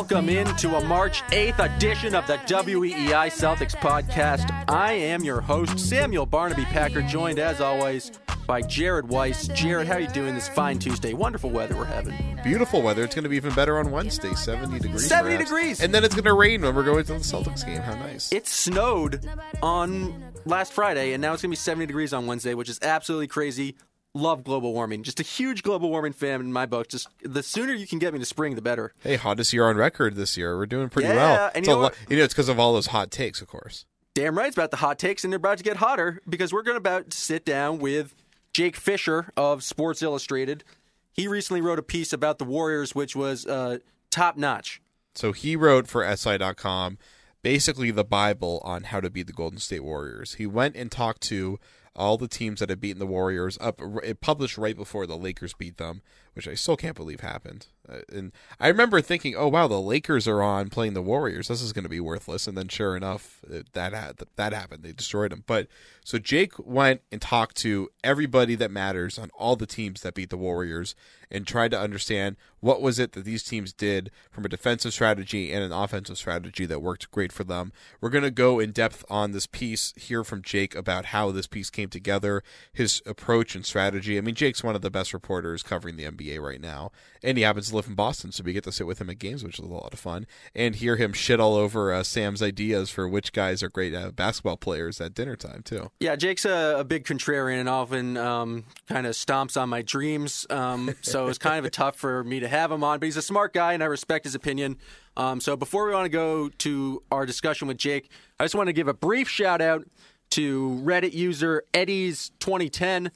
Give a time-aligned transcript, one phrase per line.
[0.00, 4.50] Welcome into a March 8th edition of the WEEI Celtics podcast.
[4.66, 8.10] I am your host, Samuel Barnaby Packer, joined as always
[8.46, 9.48] by Jared Weiss.
[9.48, 11.12] Jared, how are you doing this fine Tuesday?
[11.12, 12.40] Wonderful weather we're having.
[12.42, 13.04] Beautiful weather.
[13.04, 14.32] It's going to be even better on Wednesday.
[14.32, 15.06] 70 degrees.
[15.06, 15.50] 70 perhaps.
[15.50, 15.80] degrees.
[15.82, 17.82] And then it's going to rain when we're going to the Celtics game.
[17.82, 18.32] How nice.
[18.32, 19.28] It snowed
[19.62, 22.78] on last Friday, and now it's going to be 70 degrees on Wednesday, which is
[22.80, 23.76] absolutely crazy.
[24.14, 25.04] Love global warming.
[25.04, 26.88] Just a huge global warming fan in my book.
[26.88, 28.92] Just the sooner you can get me to spring, the better.
[29.02, 30.56] hey, hottest year on record this year.
[30.56, 31.50] We're doing pretty Yeah, well.
[31.54, 33.86] and you know lo- you know, it's because of all those hot takes, of course.
[34.14, 36.62] Damn right it's about the hot takes, and they're about to get hotter because we're
[36.64, 38.14] going to about to sit down with
[38.52, 40.64] Jake Fisher of Sports Illustrated.
[41.12, 43.78] He recently wrote a piece about the Warriors, which was uh,
[44.10, 44.82] top notch.
[45.14, 46.98] So he wrote for SI.com
[47.42, 50.34] basically the Bible on how to beat the Golden State Warriors.
[50.34, 51.58] He went and talked to
[51.94, 53.80] all the teams that had beaten the Warriors up.
[54.02, 56.02] It published right before the Lakers beat them,
[56.34, 57.66] which I still can't believe happened.
[57.88, 61.48] Uh, and I remember thinking, "Oh wow, the Lakers are on playing the Warriors.
[61.48, 64.82] This is going to be worthless." And then, sure enough, it, that had, that happened.
[64.82, 65.44] They destroyed them.
[65.46, 65.66] But
[66.04, 70.30] so Jake went and talked to everybody that matters on all the teams that beat
[70.30, 70.94] the Warriors
[71.30, 75.52] and tried to understand what was it that these teams did from a defensive strategy
[75.52, 77.72] and an offensive strategy that worked great for them.
[78.00, 81.46] We're going to go in depth on this piece, hear from Jake about how this
[81.46, 84.18] piece came together, his approach and strategy.
[84.18, 86.92] I mean, Jake's one of the best reporters covering the NBA right now,
[87.22, 89.18] and he happens to live in Boston, so we get to sit with him at
[89.18, 92.42] games, which is a lot of fun, and hear him shit all over uh, Sam's
[92.42, 95.90] ideas for which guys are great uh, basketball players at dinner time too.
[96.00, 100.46] Yeah, Jake's a, a big contrarian and often um, kind of stomps on my dreams.
[100.50, 103.22] Um, so it's kind of tough for me to have him on, but he's a
[103.22, 104.76] smart guy and I respect his opinion.
[105.16, 108.68] Um, so before we want to go to our discussion with Jake, I just want
[108.68, 109.86] to give a brief shout out
[110.30, 113.10] to Reddit user Eddie's 2010.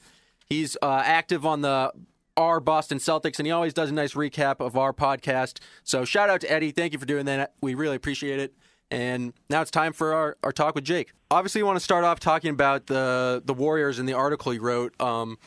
[0.47, 1.91] He's uh, active on the
[2.37, 5.59] our Boston Celtics, and he always does a nice recap of our podcast.
[5.83, 6.71] So shout out to Eddie.
[6.71, 7.53] Thank you for doing that.
[7.61, 8.53] We really appreciate it.
[8.91, 11.11] And now it's time for our, our talk with Jake.
[11.31, 14.61] Obviously, we want to start off talking about the the Warriors and the article you
[14.61, 14.99] wrote.
[15.01, 15.37] Um,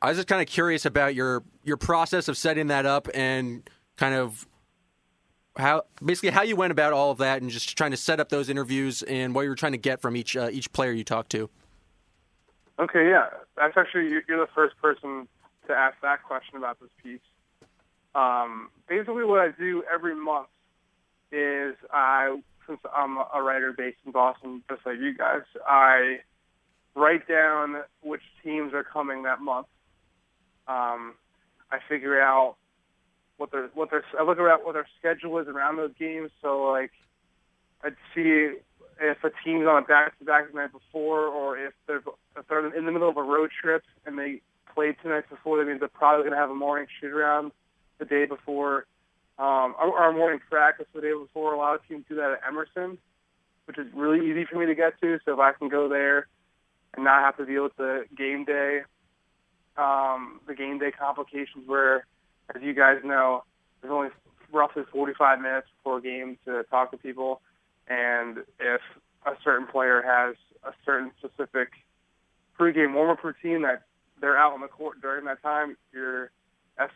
[0.00, 3.68] I was just kind of curious about your your process of setting that up and
[3.96, 4.46] kind of
[5.58, 8.30] how basically how you went about all of that and just trying to set up
[8.30, 11.04] those interviews and what you were trying to get from each uh, each player you
[11.04, 11.50] talked to.
[12.78, 13.26] Okay, yeah,
[13.58, 15.28] that's actually you're the first person
[15.70, 17.20] to ask that question about this piece.
[18.14, 20.48] Um, basically, what I do every month
[21.32, 26.20] is I, since I'm a writer based in Boston, just like you guys, I
[26.94, 29.66] write down which teams are coming that month.
[30.66, 31.14] Um,
[31.70, 32.56] I figure out
[33.36, 36.30] what their what their I look around what their schedule is around those games.
[36.42, 36.90] So like,
[37.82, 38.54] I'd see
[39.00, 42.02] if a team's on a back-to-back the night before, or if they're
[42.36, 44.42] if they're in the middle of a road trip and they
[44.74, 47.52] played two nights before, that means they're probably going to have a morning shoot around
[47.98, 48.86] the day before,
[49.38, 51.54] um, or a morning practice the day before.
[51.54, 52.98] A lot of teams do that at Emerson,
[53.66, 55.18] which is really easy for me to get to.
[55.24, 56.26] So if I can go there
[56.94, 58.80] and not have to deal with the game day,
[59.76, 62.06] um, the game day complications where,
[62.54, 63.44] as you guys know,
[63.80, 64.08] there's only
[64.52, 67.40] roughly 45 minutes before a game to talk to people.
[67.88, 68.80] And if
[69.26, 71.68] a certain player has a certain specific
[72.58, 73.82] pregame warm-up routine that
[74.20, 76.30] they're out on the court during that time, you're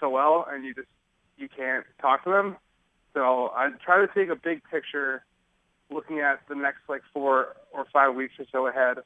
[0.01, 0.89] SOL and you just
[1.37, 2.57] you can't talk to them.
[3.13, 5.25] So I try to take a big picture,
[5.91, 8.99] looking at the next like four or five weeks or so ahead,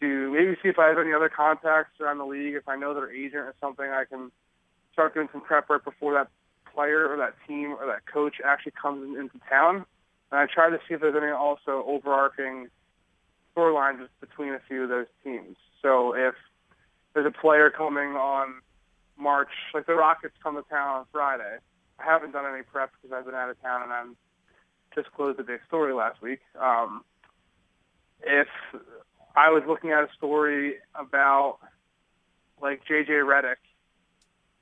[0.00, 2.54] to maybe see if I have any other contacts around the league.
[2.54, 4.30] If I know their agent or something, I can
[4.92, 6.28] start doing some prep right before that
[6.74, 9.84] player or that team or that coach actually comes in, into town.
[10.30, 12.68] And I try to see if there's any also overarching
[13.54, 15.56] storylines between a few of those teams.
[15.82, 16.34] So if
[17.14, 18.54] there's a player coming on
[19.18, 21.58] March, like the Rockets come to town on Friday,
[21.98, 24.16] I haven't done any prep because I've been out of town and I'm
[24.94, 26.40] just closed a big story last week.
[26.60, 27.04] Um,
[28.22, 28.48] if
[29.36, 31.58] I was looking at a story about
[32.60, 33.56] like JJ Redick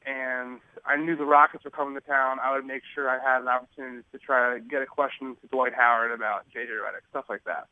[0.06, 3.42] and I knew the Rockets were coming to town, I would make sure I had
[3.42, 7.26] an opportunity to try to get a question to Dwight Howard about JJ Redick, stuff
[7.28, 7.66] like that.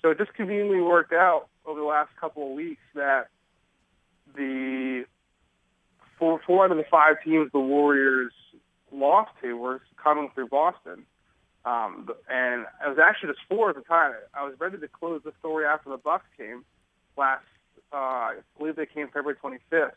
[0.00, 3.28] So it just conveniently worked out over the last couple of weeks that
[4.34, 5.04] the
[6.18, 8.32] four, four out of the five teams the Warriors
[8.92, 11.04] lost to were coming through Boston.
[11.64, 14.12] Um, and it was actually just four at the time.
[14.34, 16.64] I was ready to close the story after the Bucks came
[17.16, 17.44] last.
[17.92, 19.92] Uh, I believe they came February 25th.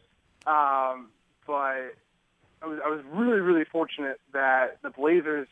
[0.47, 1.07] Um,
[1.47, 1.95] but
[2.61, 5.47] I was I was really really fortunate that the Blazers,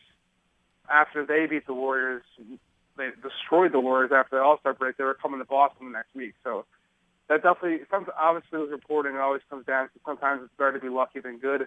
[0.88, 2.22] after they beat the Warriors,
[2.96, 4.96] they destroyed the Warriors after the All Star break.
[4.96, 6.64] They were coming to Boston the next week, so
[7.28, 7.80] that definitely.
[7.90, 11.38] Some, obviously, with reporting, always comes down to sometimes it's better to be lucky than
[11.38, 11.66] good.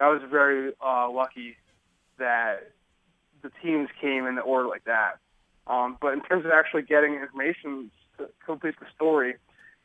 [0.00, 1.56] I was very uh, lucky
[2.18, 2.72] that
[3.42, 5.18] the teams came in the order like that.
[5.66, 9.34] Um, but in terms of actually getting information to complete the story,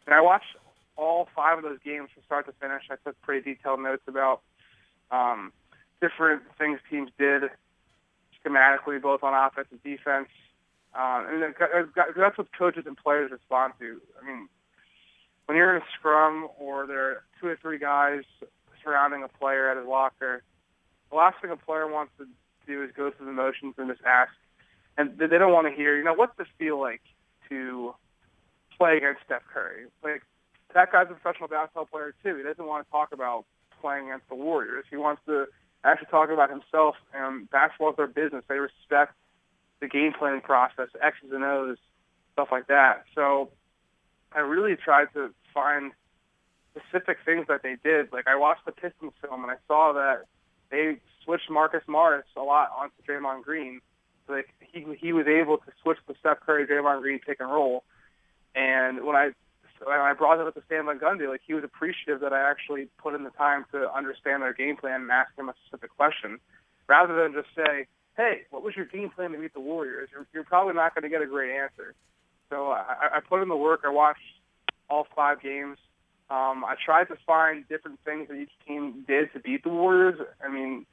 [0.05, 0.55] and I watched
[0.97, 2.83] all five of those games from start to finish.
[2.89, 4.41] I took pretty detailed notes about
[5.11, 5.51] um,
[6.01, 7.43] different things teams did
[8.43, 10.29] schematically, both on offense and defense.
[10.93, 11.55] Um, and
[12.17, 14.01] that's what coaches and players respond to.
[14.21, 14.49] I mean,
[15.51, 18.21] when you're in a scrum or there are two or three guys
[18.81, 20.43] surrounding a player at his locker,
[21.09, 22.25] the last thing a player wants to
[22.65, 24.31] do is go through the motions and just ask.
[24.97, 27.01] And they don't want to hear, you know, what's this feel like
[27.49, 27.93] to
[28.77, 29.87] play against Steph Curry?
[30.01, 30.21] Like,
[30.73, 32.37] that guy's a professional basketball player too.
[32.37, 33.43] He doesn't want to talk about
[33.81, 34.85] playing against the Warriors.
[34.89, 35.47] He wants to
[35.83, 38.45] actually talk about himself and basketball is their business.
[38.47, 39.15] They respect
[39.81, 41.75] the game planning process, X's and O's,
[42.31, 43.03] stuff like that.
[43.13, 43.49] So
[44.33, 45.91] I really tried to find
[46.71, 48.11] specific things that they did.
[48.11, 50.25] Like I watched the Pistons film and I saw that
[50.69, 53.81] they switched Marcus Morris a lot onto Draymond Green.
[54.27, 57.83] Like he he was able to switch the Steph Curry Draymond Green pick and roll.
[58.55, 59.31] And when I
[59.83, 62.49] when I brought it up to Stan Van Gundy, like he was appreciative that I
[62.49, 65.95] actually put in the time to understand their game plan and ask him a specific
[65.95, 66.39] question,
[66.87, 70.27] rather than just say, "Hey, what was your game plan to beat the Warriors?" You're,
[70.33, 71.95] you're probably not going to get a great answer.
[72.51, 73.81] So I, I put in the work.
[73.85, 74.19] I watched
[74.89, 75.77] all five games.
[76.29, 80.19] Um, I tried to find different things that each team did to beat the Warriors.
[80.45, 80.85] I mean,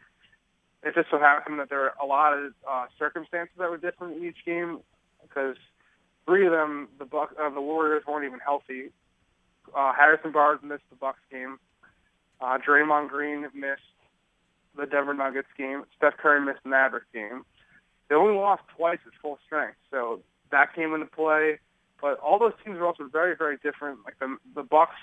[0.83, 4.17] it just so happened that there were a lot of uh, circumstances that were different
[4.17, 4.79] in each game
[5.21, 5.57] because
[6.27, 8.91] three of them, the Buck, uh, the Warriors weren't even healthy.
[9.77, 11.59] Uh, Harrison Barnes missed the Bucks game.
[12.41, 13.83] Uh, Draymond Green missed
[14.77, 15.83] the Denver Nuggets game.
[15.97, 17.45] Steph Curry missed the Mavericks game.
[18.09, 20.21] They only lost twice at full strength, so
[20.51, 21.59] that came into play.
[22.01, 23.99] But all those teams are also very, very different.
[24.05, 24.95] Like the the Bucks,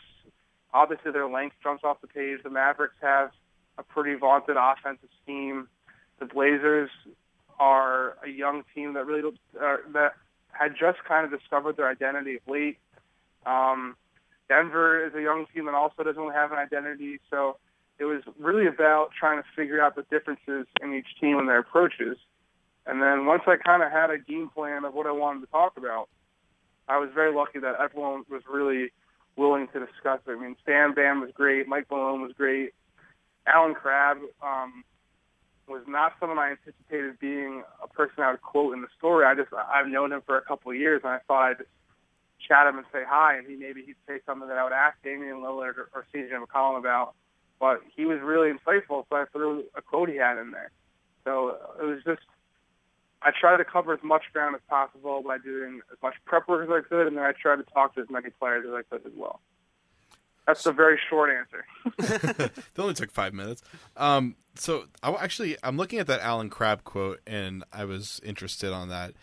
[0.73, 2.39] obviously their length jumps off the page.
[2.43, 3.31] The Mavericks have
[3.77, 5.67] a pretty vaunted offensive scheme.
[6.19, 6.89] The Blazers
[7.59, 9.29] are a young team that really
[9.61, 10.13] uh, that
[10.51, 12.77] had just kind of discovered their identity of late.
[13.45, 13.95] Um,
[14.47, 17.57] Denver is a young team that also doesn't have an identity, so
[17.99, 21.59] it was really about trying to figure out the differences in each team and their
[21.59, 22.17] approaches.
[22.87, 25.47] And then once I kind of had a game plan of what I wanted to
[25.47, 26.09] talk about,
[26.87, 28.91] I was very lucky that everyone was really
[29.35, 30.31] willing to discuss it.
[30.31, 32.73] I mean, Stan Bam was great, Mike Malone was great,
[33.47, 34.83] Allen Crabbe um,
[35.67, 39.25] was not someone I anticipated being a person I would quote in the story.
[39.25, 41.65] I just I've known him for a couple of years, and I thought I'd
[42.47, 44.97] chat him and say hi, and he maybe he'd say something that I would ask
[45.03, 47.15] Damian Lillard or, or CJ McCollum about.
[47.59, 50.71] But he was really insightful, so I threw a quote he had in there.
[51.23, 52.21] So it was just
[53.25, 56.69] I tried to cover as much ground as possible by doing as much prep work
[56.69, 58.83] as I could, and then I tried to talk to as many players as I
[58.83, 59.41] could as well.
[60.45, 61.65] That's a very short answer.
[62.55, 63.63] it only took five minutes.
[63.97, 68.71] Um, so I actually I'm looking at that Allen Crabbe quote, and I was interested
[68.71, 69.13] on that.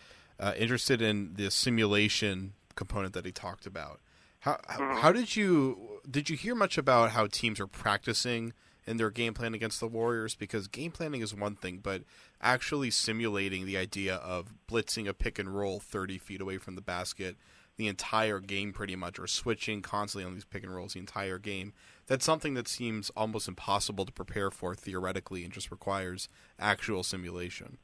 [0.40, 4.00] Uh, interested in the simulation component that he talked about.
[4.40, 4.98] How mm-hmm.
[4.98, 8.52] how did you did you hear much about how teams are practicing
[8.86, 10.34] in their game plan against the Warriors?
[10.34, 12.02] Because game planning is one thing, but
[12.40, 16.80] actually simulating the idea of blitzing a pick and roll 30 feet away from the
[16.80, 17.36] basket
[17.76, 21.38] the entire game pretty much, or switching constantly on these pick and rolls the entire
[21.38, 21.72] game.
[22.06, 27.78] That's something that seems almost impossible to prepare for theoretically and just requires actual simulation.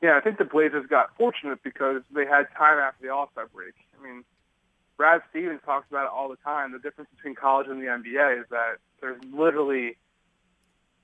[0.00, 3.48] Yeah, I think the Blazers got fortunate because they had time after the All Star
[3.52, 3.74] break.
[3.98, 4.24] I mean,
[4.96, 6.72] Brad Stevens talks about it all the time.
[6.72, 9.96] The difference between college and the NBA is that there's literally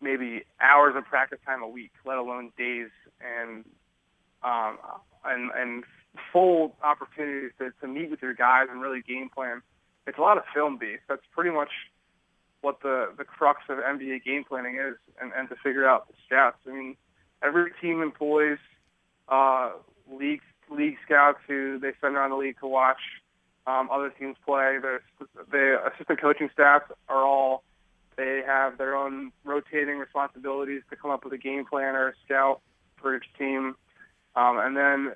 [0.01, 2.89] maybe hours of practice time a week, let alone days
[3.21, 3.65] and
[4.43, 4.79] um,
[5.25, 5.85] and and
[6.33, 9.63] full opportunities to, to meet with your guys and really game plan.
[10.07, 11.03] It's a lot of film based.
[11.09, 11.71] That's pretty much
[12.61, 16.15] what the, the crux of NBA game planning is and, and to figure out the
[16.29, 16.55] stats.
[16.67, 16.97] I mean,
[17.43, 18.59] every team employs
[19.29, 19.73] uh,
[20.11, 22.99] league league scouts who they send around the league to watch
[23.67, 24.79] um, other teams play.
[24.81, 24.99] The
[25.51, 27.63] the assistant coaching staffs are all
[28.17, 32.13] they have their own rotating responsibilities to come up with a game plan or a
[32.25, 32.61] scout
[33.01, 33.77] for each team.
[34.35, 35.13] Um, and then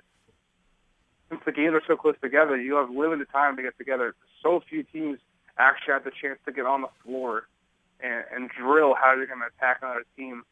[1.29, 4.15] since the games are so close together, you have limited time to get together.
[4.43, 5.19] So few teams
[5.59, 7.49] actually have the chance to get on the floor
[8.01, 10.43] and, and drill how they're going to attack another team.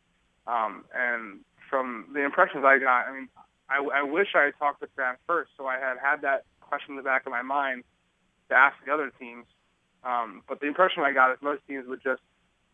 [0.47, 3.29] Um, and from the impressions I got, I mean,
[3.69, 6.93] I, I wish I had talked to Sam first, so I had had that question
[6.93, 7.85] in the back of my mind
[8.49, 9.45] to ask the other teams.
[10.05, 12.23] Um, but the impression I got is most teams would just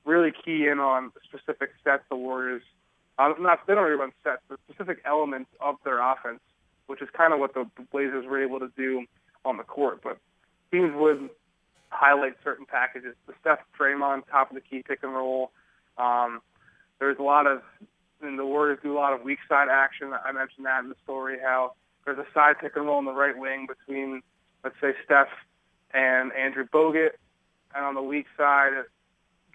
[0.05, 2.63] really key in on specific sets the Warriors.
[3.19, 6.41] Um, not they don't really run sets, but specific elements of their offense,
[6.87, 9.05] which is kind of what the Blazers were able to do
[9.45, 10.01] on the court.
[10.03, 10.19] But
[10.71, 11.31] teams would
[11.91, 13.15] highlight certain packages.
[13.27, 15.53] The Steph Draymond top of the key pick and roll.
[15.97, 16.41] Um,
[16.99, 17.63] there's a lot of,
[18.21, 20.13] and the Warriors do a lot of weak side action.
[20.13, 23.13] I mentioned that in the story how there's a side pick and roll in the
[23.13, 24.23] right wing between,
[24.65, 25.29] let's say, Steph
[25.93, 27.11] and Andrew Bogut,
[27.75, 28.73] and on the weak side,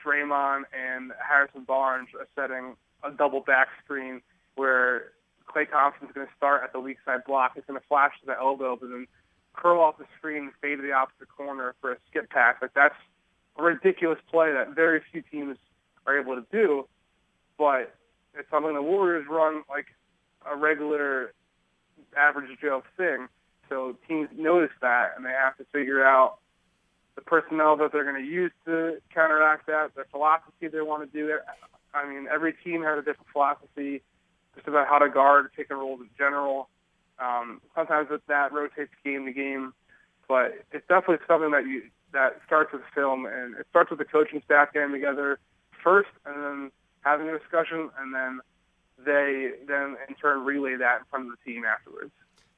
[0.06, 4.22] Draymond and Harrison Barnes are setting a double back screen
[4.56, 5.12] where
[5.48, 7.53] Klay Thompson's going to start at the weak side block.
[7.56, 9.08] He's going to flash to the elbow, but then
[9.53, 12.56] curl off the screen and fade to the opposite corner for a skip pass.
[12.62, 12.96] Like that's
[13.58, 15.58] a ridiculous play that very few teams
[16.06, 16.88] are able to do,
[17.58, 17.96] but
[18.38, 19.88] it's something the Warriors run like
[20.50, 21.34] a regular
[22.18, 23.27] average Joe thing.
[23.68, 26.38] So teams notice that and they have to figure out
[27.15, 31.17] the personnel that they're going to use to counteract that, the philosophy they want to
[31.17, 31.37] do.
[31.93, 34.01] I mean, every team has a different philosophy
[34.55, 36.69] just about how to guard pick and rolls in general.
[37.19, 39.73] Um, sometimes that rotates game to game,
[40.27, 44.05] but it's definitely something that you that starts with film and it starts with the
[44.05, 45.39] coaching staff getting together
[45.83, 48.39] first, and then having a discussion, and then
[49.05, 52.11] they then in turn relay that in front of the team afterwards.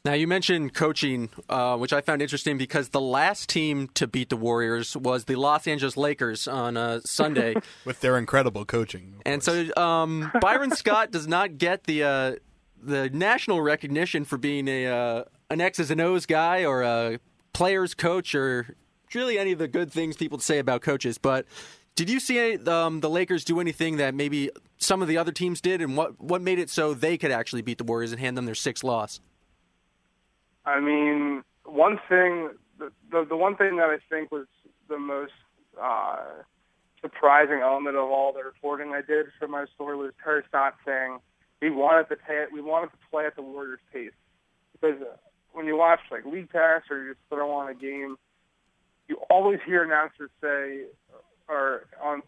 [0.04, 4.30] Now, you mentioned coaching, uh, which I found interesting because the last team to beat
[4.30, 7.54] the Warriors was the Los Angeles Lakers on a Sunday.
[7.86, 9.22] with their incredible coaching.
[9.28, 12.36] And so um, Byron Scott does not get the uh,
[12.82, 17.20] the national recognition for being a uh, an X's and O's guy or a
[17.54, 18.76] players coach or
[19.14, 21.20] really any of the good things people say about coaches.
[21.20, 21.46] But
[21.96, 25.32] did you see any, um, the Lakers do anything that maybe some of the other
[25.32, 28.20] teams did, and what what made it so they could actually beat the Warriors and
[28.20, 29.20] hand them their sixth loss?
[30.66, 34.48] I mean, one thing, the the, the one thing that I think was
[34.90, 35.34] the most
[35.82, 36.24] uh,
[37.02, 41.20] surprising element of all the reporting I did for my story was Terry Stotts saying
[41.62, 44.12] we wanted to pay, we wanted to play at the Warriors' pace
[44.74, 44.98] because
[45.54, 48.18] when you watch like League Pass or you just throw on a game,
[49.08, 50.86] you always hear announcers say,
[51.48, 52.22] or on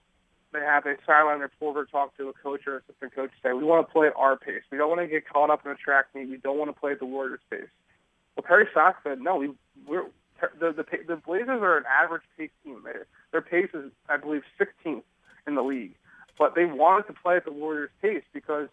[0.52, 3.88] they have a sideline reporter talk to a coach or assistant coach say, we want
[3.88, 4.62] to play at our pace.
[4.72, 6.30] We don't want to get caught up in a track meet.
[6.30, 7.62] We don't want to play at the Warriors' pace.
[8.36, 9.52] Well, Terry Stotts said, no, we,
[9.88, 10.06] we're
[10.60, 12.82] the, the the Blazers are an average pace team.
[12.84, 12.92] They,
[13.32, 15.04] their pace is, I believe, 16th
[15.48, 15.96] in the league,
[16.38, 18.68] but they wanted to play at the Warriors' pace because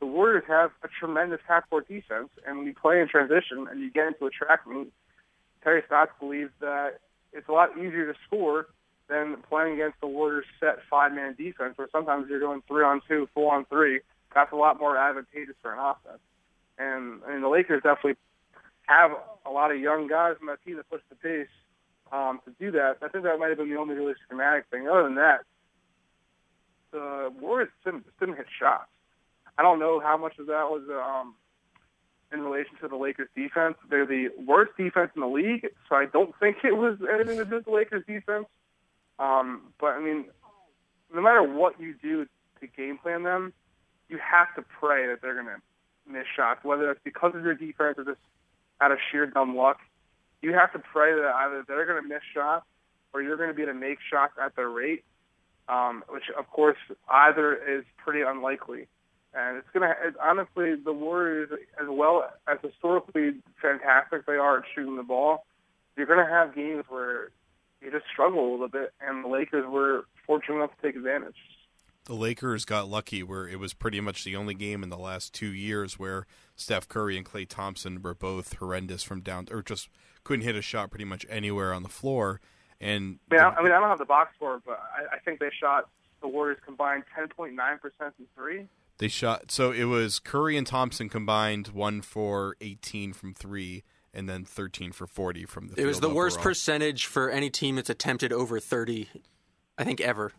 [0.00, 3.90] the Warriors have a tremendous half-court defense, and when you play in transition and you
[3.90, 4.92] get into a track meet,
[5.62, 7.00] Terry Stotts believes that
[7.32, 8.66] it's a lot easier to score
[9.08, 14.00] than playing against the Warriors' set five-man defense, where sometimes you're going three-on-two, four-on-three.
[14.34, 16.20] That's a lot more advantageous for an offense.
[16.78, 18.16] And mean, the Lakers definitely
[18.86, 19.12] have
[19.46, 21.48] a lot of young guys on that team that push the pace
[22.12, 22.98] um, to do that.
[23.02, 24.88] I think that might have been the only really schematic thing.
[24.88, 25.40] Other than that,
[26.92, 28.88] the Warriors didn't, didn't hit shots.
[29.58, 31.34] I don't know how much of that was um,
[32.32, 33.76] in relation to the Lakers defense.
[33.88, 37.44] They're the worst defense in the league, so I don't think it was anything to
[37.44, 38.46] do with the Lakers defense.
[39.18, 40.26] Um, but I mean,
[41.14, 42.26] no matter what you do
[42.60, 43.52] to game plan them,
[44.08, 47.54] you have to pray that they're going to miss shots, whether it's because of your
[47.54, 48.18] defense or just
[48.80, 49.78] out of sheer dumb luck.
[50.42, 52.66] You have to pray that either they're going to miss shots
[53.12, 55.04] or you're going to be able to make shots at their rate,
[55.68, 56.76] um, which of course
[57.08, 58.88] either is pretty unlikely.
[59.34, 61.50] And it's going to, honestly, the Warriors,
[61.80, 65.44] as well as historically fantastic they are at shooting the ball,
[65.96, 67.30] you're going to have games where
[67.80, 71.36] you just struggle a little bit, and the Lakers were fortunate enough to take advantage.
[72.04, 75.32] The Lakers got lucky where it was pretty much the only game in the last
[75.32, 79.88] two years where Steph Curry and Klay Thompson were both horrendous from down, or just
[80.22, 82.40] couldn't hit a shot pretty much anywhere on the floor.
[82.80, 85.18] And I mean, the, I, mean, I don't have the box score, but I, I
[85.20, 85.88] think they shot
[86.20, 88.66] the Warriors combined 10.9% from three.
[88.98, 93.82] They shot so it was Curry and Thompson combined one for eighteen from three
[94.12, 95.80] and then thirteen for forty from the.
[95.80, 96.16] It was the overall.
[96.16, 99.08] worst percentage for any team that's attempted over thirty,
[99.76, 100.32] I think ever.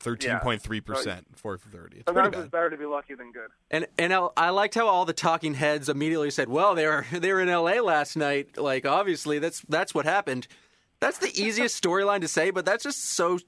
[0.00, 1.98] Thirteen point three percent, four for thirty.
[1.98, 3.48] It's Sometimes pretty it's better to be lucky than good.
[3.70, 7.06] And and I- I liked how all the talking heads immediately said, "Well, they were
[7.12, 7.80] they were in L.A.
[7.80, 8.56] last night.
[8.56, 10.46] Like, obviously, that's that's what happened."
[11.00, 13.38] That's the easiest storyline to say, but that's just so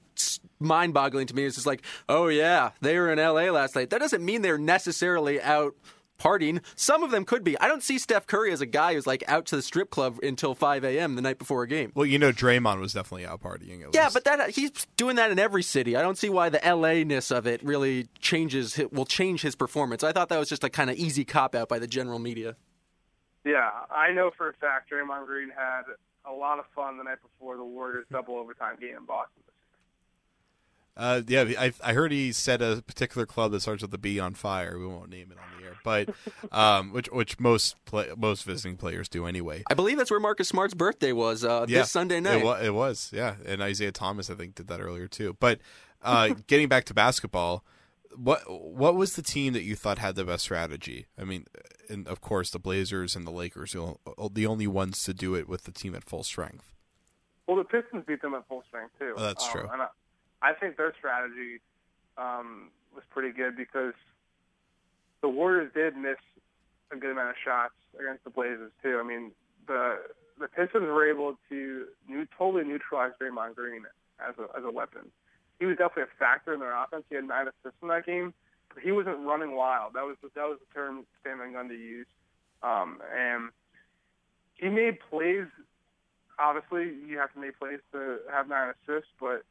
[0.59, 1.43] mind-boggling to me.
[1.45, 3.49] It's just like, "Oh yeah, they were in L.A.
[3.49, 5.75] last night." That doesn't mean they're necessarily out
[6.21, 6.61] partying.
[6.75, 7.57] Some of them could be.
[7.59, 10.19] I don't see Steph Curry as a guy who's like out to the strip club
[10.21, 11.15] until 5 a.m.
[11.15, 11.91] the night before a game.
[11.95, 13.83] Well, you know, Draymond was definitely out partying.
[13.85, 14.13] At Yeah, least.
[14.13, 15.95] but that he's doing that in every city.
[15.95, 20.03] I don't see why the LA ness of it really changes will change his performance.
[20.03, 22.55] I thought that was just a kind of easy cop out by the general media.
[23.43, 25.83] Yeah, I know for a fact Draymond Green had
[26.25, 29.41] a lot of fun the night before the Warriors double overtime game in Boston.
[30.97, 34.19] Uh, yeah, I, I heard he set a particular club that starts with the B
[34.19, 34.77] on fire.
[34.77, 36.09] We won't name it on the air, but
[36.51, 39.63] um, which which most play, most visiting players do anyway.
[39.69, 42.41] I believe that's where Marcus Smart's birthday was uh, Yeah, this Sunday night.
[42.41, 45.37] It was, it was, yeah, and Isaiah Thomas I think did that earlier too.
[45.39, 45.59] But
[46.01, 47.63] uh, getting back to basketball,
[48.15, 51.07] what what was the team that you thought had the best strategy?
[51.17, 51.45] I mean,
[51.89, 53.95] and of course the Blazers and the Lakers, are
[54.29, 56.73] the only ones to do it with the team at full strength.
[57.47, 59.13] Well, the Pistons beat them at full strength too.
[59.17, 59.69] Oh, that's Um, true.
[60.41, 61.61] I, think their strategy
[62.17, 63.93] um, was pretty good because
[65.21, 66.17] the Warriors did miss
[66.91, 68.99] a good amount of shots against the Blazers too.
[69.01, 69.31] I mean,
[69.67, 69.97] the
[70.39, 73.83] the Pistons were able to new, totally neutralize Draymond Green
[74.19, 75.11] as a as a weapon.
[75.59, 77.03] He was definitely a factor in their offense.
[77.09, 78.33] He had nine assists in that game,
[78.73, 79.93] but he wasn't running wild.
[79.93, 82.09] That was that was the term Stan Van Gundy used.
[82.63, 83.49] Um, and
[84.55, 85.45] he made plays.
[86.39, 89.43] Obviously, you have to make plays to have nine assists, but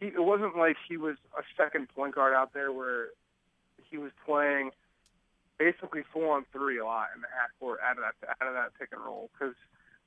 [0.00, 3.08] he it wasn't like he was a second point guard out there where
[3.90, 4.70] he was playing
[5.58, 8.54] basically four on three a lot in the half court out of that out of
[8.54, 9.54] that pick and roll because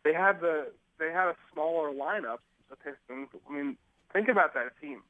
[0.03, 0.67] they had the
[0.99, 2.37] they had a smaller lineup.
[2.69, 3.27] The Pistons.
[3.49, 3.75] I mean,
[4.13, 5.01] think about that team.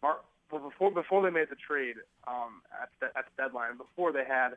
[0.00, 0.20] Mar-
[0.52, 1.96] well, before before they made the trade
[2.28, 4.50] um, at the at the deadline, before they had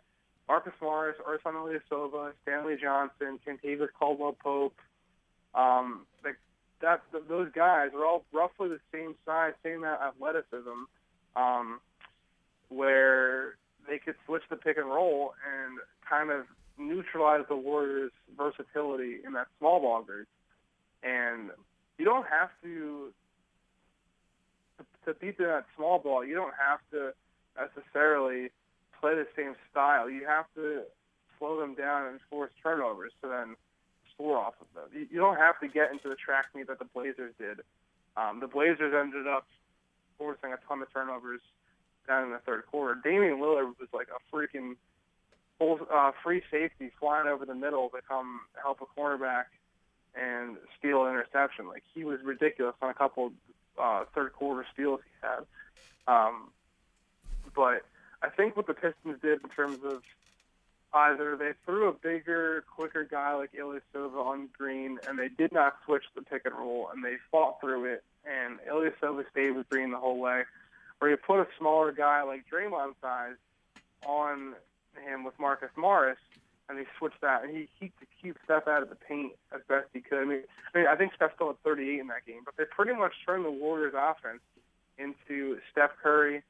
[0.47, 4.75] Marcus Morris, Ersan Ilyasova, Stanley Johnson, Kentavious Caldwell Pope.
[5.55, 6.37] Um, like
[6.81, 10.85] that, th- those guys are all roughly the same size, same athleticism,
[11.35, 11.79] um,
[12.69, 13.55] where
[13.87, 16.45] they could switch the pick and roll and kind of
[16.77, 20.27] neutralize the Warriors' versatility in that small ball group.
[21.03, 21.49] And
[21.97, 23.11] you don't have to
[25.05, 26.25] to beat them at small ball.
[26.25, 27.13] You don't have to
[27.57, 28.49] necessarily
[28.99, 30.09] play the same style.
[30.09, 30.83] You have to
[31.37, 33.55] slow them down and force turnovers to then
[34.19, 34.85] score off of them.
[34.93, 37.59] You, you don't have to get into the track meet that the Blazers did.
[38.17, 39.47] Um, the Blazers ended up
[40.17, 41.41] forcing a ton of turnovers
[42.07, 42.99] down in the third quarter.
[43.01, 44.75] Damian Lillard was like a freaking
[45.57, 49.45] full, uh, free safety flying over the middle to come help a cornerback
[50.15, 51.67] and steal an interception.
[51.67, 53.31] Like he was ridiculous on a couple
[53.81, 55.45] uh, third quarter steals he had.
[56.13, 56.49] Um,
[57.55, 57.85] but
[58.21, 60.01] I think what the Pistons did in terms of
[60.93, 65.75] either they threw a bigger, quicker guy like Ilyasova on Green, and they did not
[65.85, 69.91] switch the pick and roll, and they fought through it, and Ilyasova stayed with Green
[69.91, 70.43] the whole way.
[71.01, 73.37] Or you put a smaller guy like Draymond size
[74.05, 74.55] on
[75.05, 76.17] him with Marcus Morris,
[76.67, 79.87] and he switched that, and he he could Steph out of the paint as best
[79.93, 80.19] he could.
[80.19, 82.65] I mean, I mean, I think Steph still had 38 in that game, but they
[82.65, 84.41] pretty much turned the Warriors' offense
[84.97, 86.43] into Steph Curry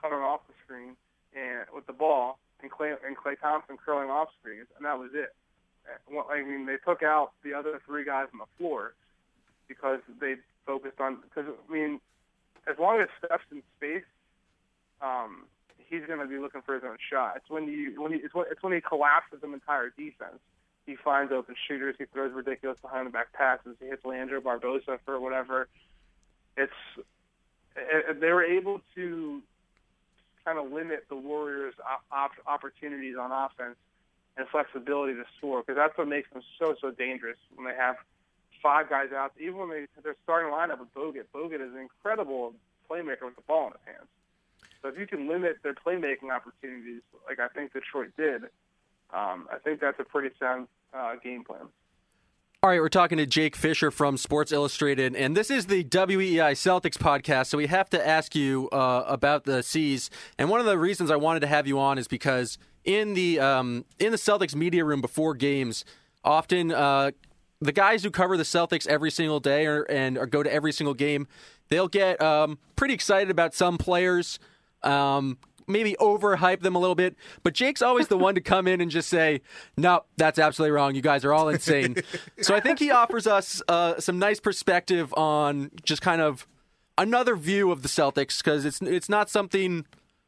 [0.00, 0.96] coming off the screen
[1.34, 5.10] and with the ball, and Klay and Klay Thompson curling off screens, and that was
[5.14, 5.34] it.
[5.86, 8.94] Uh, Well, I mean, they took out the other three guys on the floor
[9.68, 11.18] because they focused on.
[11.22, 12.00] Because I mean,
[12.66, 14.04] as long as Steph's in space,
[15.00, 15.44] um,
[15.88, 17.34] he's going to be looking for his own shot.
[17.36, 20.38] It's when you when he, it's when it's when he collapses an entire defense.
[20.86, 21.94] He finds open shooters.
[21.98, 23.76] He throws ridiculous behind the back passes.
[23.80, 25.68] He hits Leandro Barbosa for whatever.
[26.56, 26.72] It's
[27.76, 29.42] uh, they were able to
[30.44, 33.76] kind of limit the Warriors' op- op- opportunities on offense
[34.36, 37.96] and flexibility to score because that's what makes them so so dangerous when they have
[38.62, 39.32] five guys out.
[39.38, 42.54] Even when they they're starting lineup with Bogut, Bogut is an incredible
[42.88, 44.08] playmaker with the ball in his hands.
[44.82, 48.44] So if you can limit their playmaking opportunities, like I think Detroit did,
[49.12, 51.68] um, I think that's a pretty sound uh, game plan.
[52.62, 56.52] All right, we're talking to Jake Fisher from Sports Illustrated, and this is the WEEI
[56.52, 57.46] Celtics podcast.
[57.46, 60.10] So we have to ask you uh, about the C's.
[60.38, 63.40] And one of the reasons I wanted to have you on is because in the
[63.40, 65.86] um, in the Celtics media room before games,
[66.22, 67.12] often uh,
[67.62, 70.72] the guys who cover the Celtics every single day or, and or go to every
[70.72, 71.28] single game,
[71.70, 74.38] they'll get um, pretty excited about some players.
[74.82, 75.38] Um,
[75.70, 78.90] maybe overhype them a little bit, but Jake's always the one to come in and
[78.90, 79.40] just say,
[79.76, 80.94] "No, that's absolutely wrong.
[80.94, 81.96] You guys are all insane."
[82.40, 86.46] so I think he offers us uh, some nice perspective on just kind of
[86.98, 89.86] another view of the Celtics because it's it's not something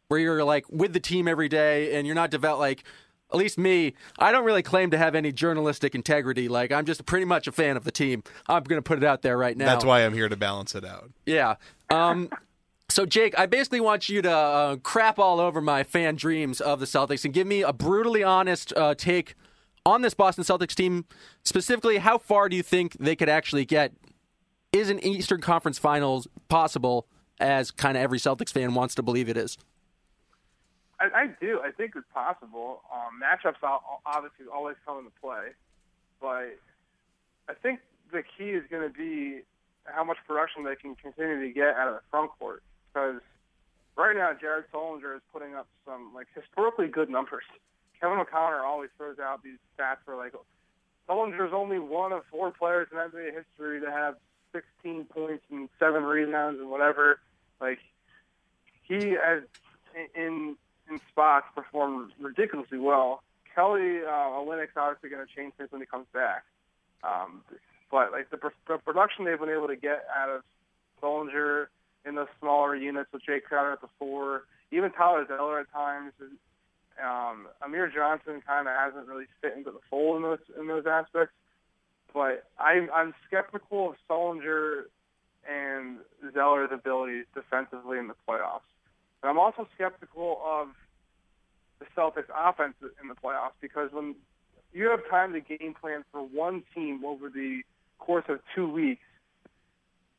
[0.09, 2.85] where you're like with the team every day and you're not develop like
[3.33, 6.49] at least me, I don't really claim to have any journalistic integrity.
[6.49, 8.23] Like I'm just pretty much a fan of the team.
[8.47, 9.67] I'm going to put it out there right now.
[9.67, 11.11] That's why I'm here to balance it out.
[11.25, 11.55] Yeah.
[11.91, 12.29] Um,
[12.93, 16.79] so Jake, I basically want you to uh, crap all over my fan dreams of
[16.79, 19.35] the Celtics and give me a brutally honest uh, take
[19.87, 21.07] on this Boston Celtics team.
[21.43, 23.93] Specifically, how far do you think they could actually get?
[24.73, 27.07] Is an Eastern Conference Finals possible?
[27.41, 29.59] As kind of every Celtics fan wants to believe it is.
[31.01, 31.61] I, I do.
[31.65, 32.83] I think it's possible.
[32.93, 33.57] Um, matchups
[34.07, 35.49] obviously always come into play,
[36.21, 36.57] but
[37.49, 37.81] I think
[38.13, 39.41] the key is going to be
[39.87, 42.63] how much production they can continue to get out of the front court.
[42.93, 43.21] Because
[43.97, 47.45] right now, Jared Sullinger is putting up some like historically good numbers.
[48.01, 50.33] Kevin O'Connor always throws out these stats for like
[51.09, 54.17] Sullinger is only one of four players in NBA history to have
[54.53, 57.21] 16 points and seven rebounds and whatever.
[57.61, 57.79] Like
[58.83, 59.43] he has
[60.15, 60.57] in
[60.91, 63.23] in spots performed ridiculously well.
[63.55, 66.45] Kelly uh, Olynyk's obviously going to change things when he comes back.
[67.05, 67.43] Um,
[67.91, 70.43] but like the, the production they've been able to get out of
[71.03, 71.67] Sullinger
[72.07, 76.13] in those smaller units with Jake Crowder at the four, even Tyler Zeller at times.
[77.03, 80.85] Um, Amir Johnson kind of hasn't really fit into the fold in those in those
[80.87, 81.33] aspects.
[82.13, 84.85] But I, I'm skeptical of Sullinger
[85.49, 85.99] and
[86.35, 88.69] Zeller's abilities defensively in the playoffs.
[89.23, 90.69] And I'm also skeptical of
[91.79, 94.15] the Celtics offense in the playoffs because when
[94.73, 97.63] you have time to game plan for one team over the
[97.99, 99.03] course of two weeks,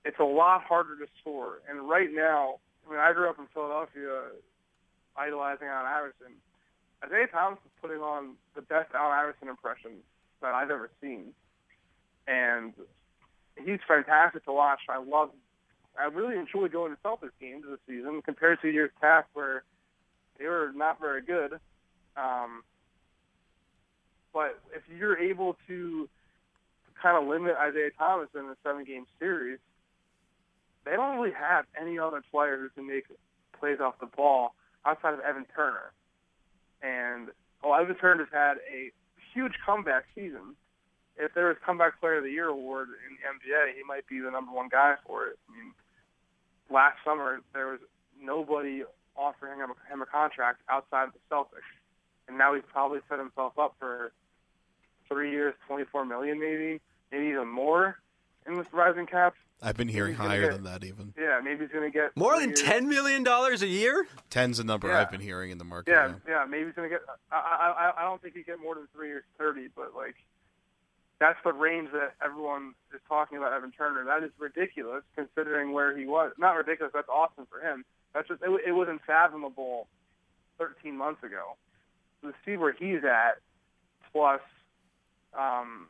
[0.06, 1.62] it's a lot harder to score.
[1.70, 4.30] And right now, I mean, I grew up in Philadelphia
[5.16, 6.34] idolizing Allen Iverson.
[7.06, 9.92] Isaiah Thomas is putting on the best Allen Iverson impression
[10.42, 11.34] that I've ever seen.
[12.28, 12.74] And
[13.58, 14.80] he's fantastic to watch.
[14.90, 15.30] I love
[15.98, 19.64] I really enjoy going to Celtics games this season compared to years past where
[20.40, 21.60] they were not very good.
[22.18, 22.64] Um,
[24.34, 26.10] but if you're able to
[27.00, 29.60] kind of limit Isaiah Thomas in a seven-game series,
[30.86, 33.06] they don't really have any other players who make
[33.60, 35.92] plays off the ball outside of Evan Turner.
[36.82, 37.30] And
[37.64, 38.92] well, Evan Turner's had a
[39.34, 40.56] huge comeback season.
[41.18, 44.20] If there was comeback player of the year award in the NBA, he might be
[44.20, 45.38] the number one guy for it.
[45.48, 45.74] I mean,
[46.70, 47.80] last summer there was
[48.20, 48.84] nobody
[49.16, 51.70] offering him a, him a contract outside of the Celtics,
[52.28, 54.12] and now he's probably set himself up for
[55.08, 58.00] three years, twenty-four million, maybe, maybe even more
[58.48, 59.36] in this rising cap.
[59.64, 61.14] I've been hearing higher get, than that even.
[61.18, 62.62] Yeah, maybe he's going to get more than years.
[62.62, 64.06] ten million dollars a year.
[64.30, 65.02] Ten's the number Yeah.
[65.02, 65.92] I've been hearing in the market.
[65.92, 66.16] Yeah, now.
[66.28, 67.02] yeah, maybe he's going to get.
[67.32, 70.16] I, I, I don't think he'd get more than three years, thirty, but like.
[71.20, 74.04] That's the range that everyone is talking about Evan Turner.
[74.04, 76.34] That is ridiculous considering where he was.
[76.38, 76.92] Not ridiculous.
[76.94, 77.86] That's awesome for him.
[78.14, 79.88] That's just it, it was unfathomable
[80.58, 81.56] 13 months ago.
[82.22, 83.40] So to see where he's at,
[84.12, 84.42] plus
[85.38, 85.88] um,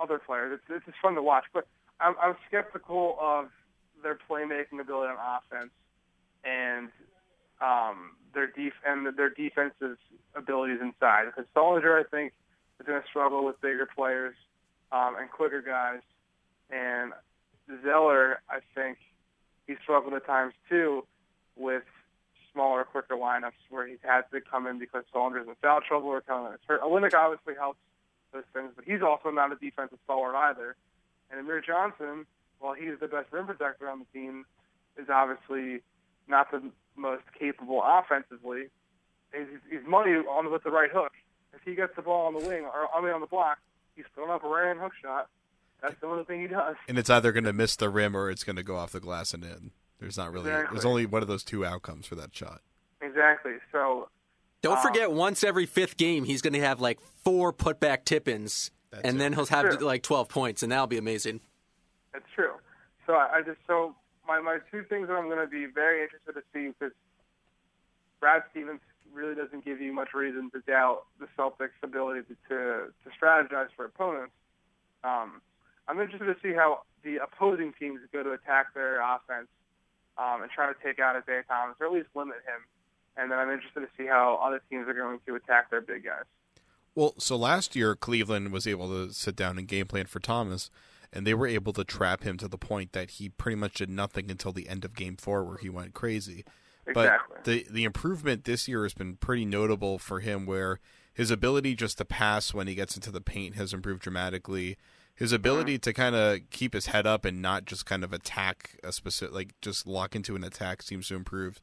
[0.00, 1.44] other players, it's, it's just fun to watch.
[1.52, 1.66] But
[2.00, 3.46] I'm, I'm skeptical of
[4.02, 5.70] their playmaking ability on offense
[6.44, 6.88] and
[7.60, 9.96] um, their def- and their defensive
[10.34, 11.26] abilities inside.
[11.26, 12.32] Because Sullinger, I think,
[12.80, 14.34] is going to struggle with bigger players
[14.92, 16.00] um, and quicker guys.
[16.70, 17.12] And
[17.84, 18.98] Zeller, I think,
[19.66, 21.04] he's struggled at times too
[21.56, 21.82] with
[22.52, 26.20] smaller, quicker lineups where he's had to come in because Sullinger's in foul trouble or
[26.20, 26.80] coming in hurt.
[26.82, 27.78] Obviously helps
[28.32, 30.76] those things, but he's also not a defensive stalwart either.
[31.30, 32.26] And Amir Johnson,
[32.58, 34.44] while he's the best rim protector on the team,
[34.98, 35.82] is obviously
[36.28, 36.62] not the
[36.96, 38.64] most capable offensively.
[39.34, 41.12] He's, he's money on with the right hook.
[41.52, 43.58] If he gets the ball on the wing or I mean on the block,
[43.94, 45.28] he's throwing up a right hand hook shot.
[45.82, 46.76] That's the only thing he does.
[46.88, 49.00] And it's either going to miss the rim or it's going to go off the
[49.00, 49.70] glass and in.
[50.00, 50.50] There's not really.
[50.50, 50.74] Exactly.
[50.74, 52.60] There's only one of those two outcomes for that shot.
[53.02, 53.52] Exactly.
[53.72, 54.08] So
[54.62, 58.70] Don't Um, forget, once every fifth game, he's going to have like four putback tip-ins,
[58.96, 59.18] That's and it.
[59.18, 59.86] then he'll have True.
[59.86, 61.40] like twelve points, and that'll be amazing.
[62.14, 62.52] It's true.
[63.06, 63.94] So I, I just so
[64.26, 66.94] my my two things that I'm going to be very interested to see because
[68.20, 68.80] Brad Stevens
[69.12, 72.56] really doesn't give you much reason to doubt the Celtics' ability to to,
[73.04, 74.32] to strategize for opponents.
[75.04, 75.40] Um,
[75.88, 79.46] I'm interested to see how the opposing teams go to attack their offense
[80.18, 82.64] um, and try to take out Isaiah Thomas or at least limit him.
[83.16, 86.04] And then I'm interested to see how other teams are going to attack their big
[86.04, 86.24] guys.
[86.96, 90.70] Well, so last year Cleveland was able to sit down and game plan for Thomas,
[91.12, 93.90] and they were able to trap him to the point that he pretty much did
[93.90, 96.44] nothing until the end of Game Four, where he went crazy.
[96.86, 97.36] Exactly.
[97.36, 100.80] But the the improvement this year has been pretty notable for him, where
[101.12, 104.78] his ability just to pass when he gets into the paint has improved dramatically.
[105.14, 105.36] His mm-hmm.
[105.36, 108.90] ability to kind of keep his head up and not just kind of attack a
[108.90, 111.60] specific, like just lock into an attack, seems to improve.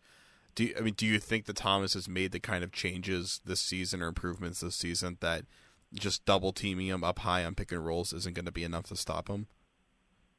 [0.56, 3.42] Do you, I mean, do you think that Thomas has made the kind of changes
[3.46, 5.46] this season or improvements this season that
[5.94, 8.88] just double teaming him up high on pick and rolls isn't going to be enough
[8.88, 9.48] to stop him?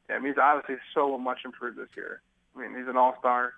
[0.08, 2.20] Yeah, I mean, he's obviously so much improved this year.
[2.56, 3.54] I mean, he's an all-star.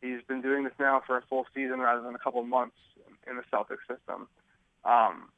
[0.00, 2.76] He's been doing this now for a full season rather than a couple months
[3.28, 4.28] in the Celtics system.
[4.84, 5.30] Um,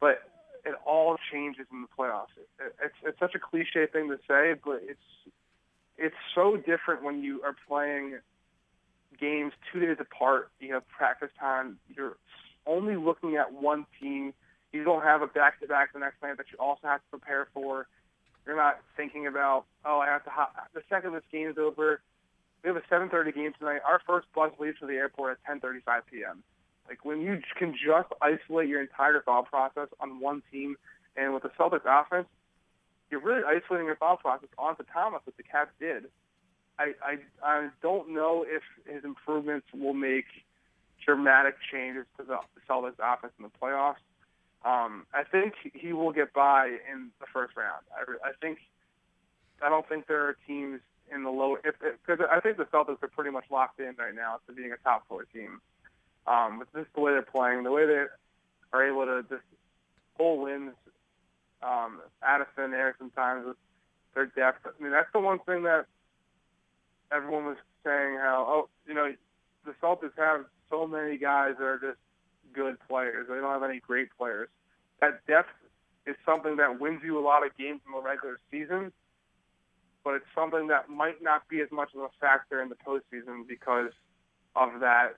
[0.00, 0.22] but
[0.64, 2.36] it all changes in the playoffs.
[2.36, 5.32] It, it's it's such a cliche thing to say, but it's
[5.96, 8.18] it's so different when you are playing
[9.18, 10.50] games two days apart.
[10.60, 11.78] You have practice time.
[11.94, 12.16] You're
[12.66, 14.32] only looking at one team.
[14.72, 17.88] You don't have a back-to-back the next night that you also have to prepare for.
[18.46, 20.30] You're not thinking about, oh, I have to.
[20.30, 20.54] Hop.
[20.74, 22.00] The second this game is over,
[22.62, 23.80] we have a 7:30 game tonight.
[23.86, 26.42] Our first bus leaves for the airport at 10:35 p.m.
[26.88, 30.76] Like when you can just isolate your entire thought process on one team,
[31.16, 32.26] and with the Celtics offense,
[33.10, 36.04] you're really isolating your thought process onto Thomas, which the Cavs did.
[36.80, 38.62] I, I I don't know if
[38.92, 40.24] his improvements will make
[41.04, 42.38] dramatic changes to the
[42.68, 44.02] Celtics offense in the playoffs.
[44.64, 47.82] Um, I think he will get by in the first round.
[47.94, 48.58] I, I think
[49.62, 50.80] I don't think there are teams
[51.12, 54.38] in the low because I think the Celtics are pretty much locked in right now
[54.46, 55.60] to being a top four team
[56.26, 58.04] um, with just the way they're playing, the way they
[58.72, 59.44] are able to just
[60.16, 60.72] pull wins
[61.62, 63.56] um, Addison, Erickson times with
[64.14, 64.66] their depth.
[64.66, 65.86] I mean, that's the one thing that
[67.12, 69.12] everyone was saying how, oh, you know,
[69.64, 71.98] the Celtics have so many guys that are just
[72.52, 73.26] good players.
[73.28, 74.48] They don't have any great players.
[75.00, 75.50] That depth
[76.06, 78.92] is something that wins you a lot of games in the regular season,
[80.04, 83.46] but it's something that might not be as much of a factor in the postseason
[83.46, 83.92] because
[84.56, 85.16] of that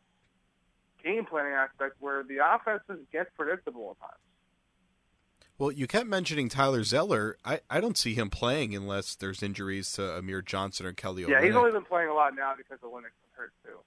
[1.04, 4.31] game planning aspect where the offenses get predictable at times.
[5.58, 7.36] Well, you kept mentioning Tyler Zeller.
[7.44, 11.42] I, I don't see him playing unless there's injuries to Amir Johnson or Kelly Yeah,
[11.42, 13.78] he's only been playing a lot now because Olynyk was hurt too.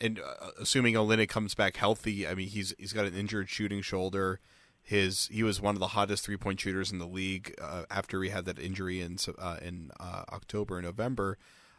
[0.00, 3.82] And uh, assuming Olynyk comes back healthy, I mean he's he's got an injured shooting
[3.82, 4.40] shoulder.
[4.82, 8.22] His he was one of the hottest three point shooters in the league uh, after
[8.22, 11.36] he had that injury in uh, in uh, October and November.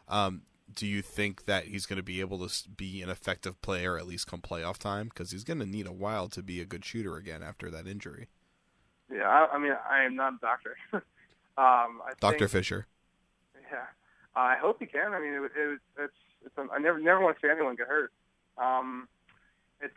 [0.08, 0.42] Um,
[0.74, 4.06] do you think that he's going to be able to be an effective player at
[4.06, 5.08] least come playoff time?
[5.08, 7.86] Because he's going to need a while to be a good shooter again after that
[7.86, 8.28] injury.
[9.12, 10.76] Yeah, I, I mean, I am not a doctor.
[11.58, 12.86] um, Doctor think, Fisher.
[13.70, 13.84] Yeah,
[14.34, 15.12] I hope he can.
[15.12, 16.12] I mean, it, it, it's
[16.44, 16.70] it's.
[16.72, 18.12] I never never want to see anyone get hurt.
[18.56, 19.08] Um,
[19.80, 19.94] it's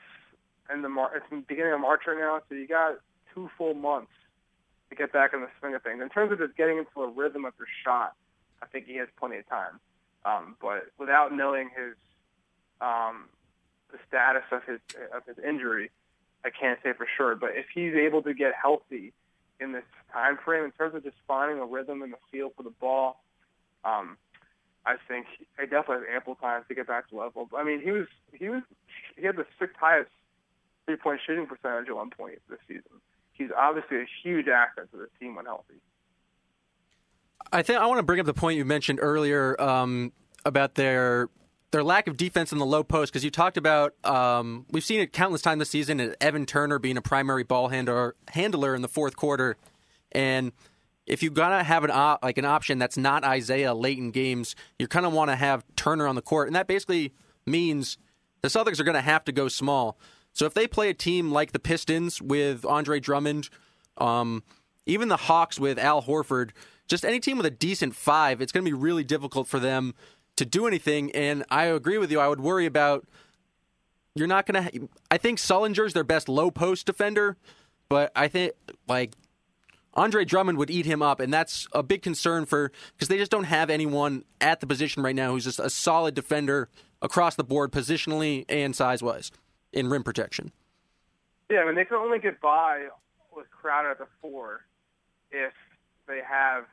[0.74, 3.00] in the Mar- it's in the beginning of March right now, so you got
[3.34, 4.12] two full months
[4.90, 6.02] to get back in the swing of things.
[6.02, 8.14] In terms of just getting into a rhythm of your shot,
[8.62, 9.80] I think he has plenty of time.
[10.26, 11.96] Um, but without knowing his
[12.82, 13.26] um,
[13.92, 14.80] the status of his
[15.14, 15.92] of his injury,
[16.44, 17.36] I can't say for sure.
[17.36, 19.14] But if he's able to get healthy
[19.60, 22.64] in this time frame, in terms of just finding a rhythm in the field for
[22.64, 23.24] the ball,
[23.86, 24.18] um,
[24.86, 27.48] I think he definitely has ample time to get back to level.
[27.56, 28.64] I mean, he was he was
[29.16, 30.10] he had the sixth highest
[30.86, 33.02] three point shooting percentage at one point this season.
[33.34, 35.76] He's obviously a huge asset to this team when healthy.
[37.52, 40.12] I think I want to bring up the point you mentioned earlier um,
[40.46, 41.30] about their
[41.72, 45.00] their lack of defense in the low post because you talked about um, we've seen
[45.00, 46.16] it countless times this season.
[46.22, 49.58] Evan Turner being a primary ball handler handler in the fourth quarter,
[50.12, 50.52] and
[51.06, 54.56] if you gotta have an op, like an option that's not Isaiah late in games,
[54.80, 57.14] you kind of want to have Turner on the court, and that basically
[57.46, 57.98] means
[58.42, 59.98] the Celtics are going to have to go small.
[60.34, 63.50] So if they play a team like the Pistons with Andre Drummond,
[63.98, 64.44] um,
[64.86, 66.52] even the Hawks with Al Horford
[66.88, 69.94] just any team with a decent five, it's going to be really difficult for them
[70.36, 71.12] to do anything.
[71.12, 72.20] And I agree with you.
[72.20, 73.08] I would worry about
[74.16, 74.90] you're not going to.
[75.12, 77.38] I think Sullinger's their best low post defender,
[77.90, 78.54] but I think
[78.88, 79.14] like
[79.94, 83.32] Andre Drummond would eat him up, and that's a big concern for because they just
[83.32, 86.70] don't have anyone at the position right now who's just a solid defender
[87.02, 89.32] across the board, positionally and size wise,
[89.74, 90.52] in rim protection.
[91.50, 92.88] Yeah, I mean they can only get by
[93.36, 94.62] with Crowder at the four
[95.32, 95.54] if
[96.08, 96.66] they have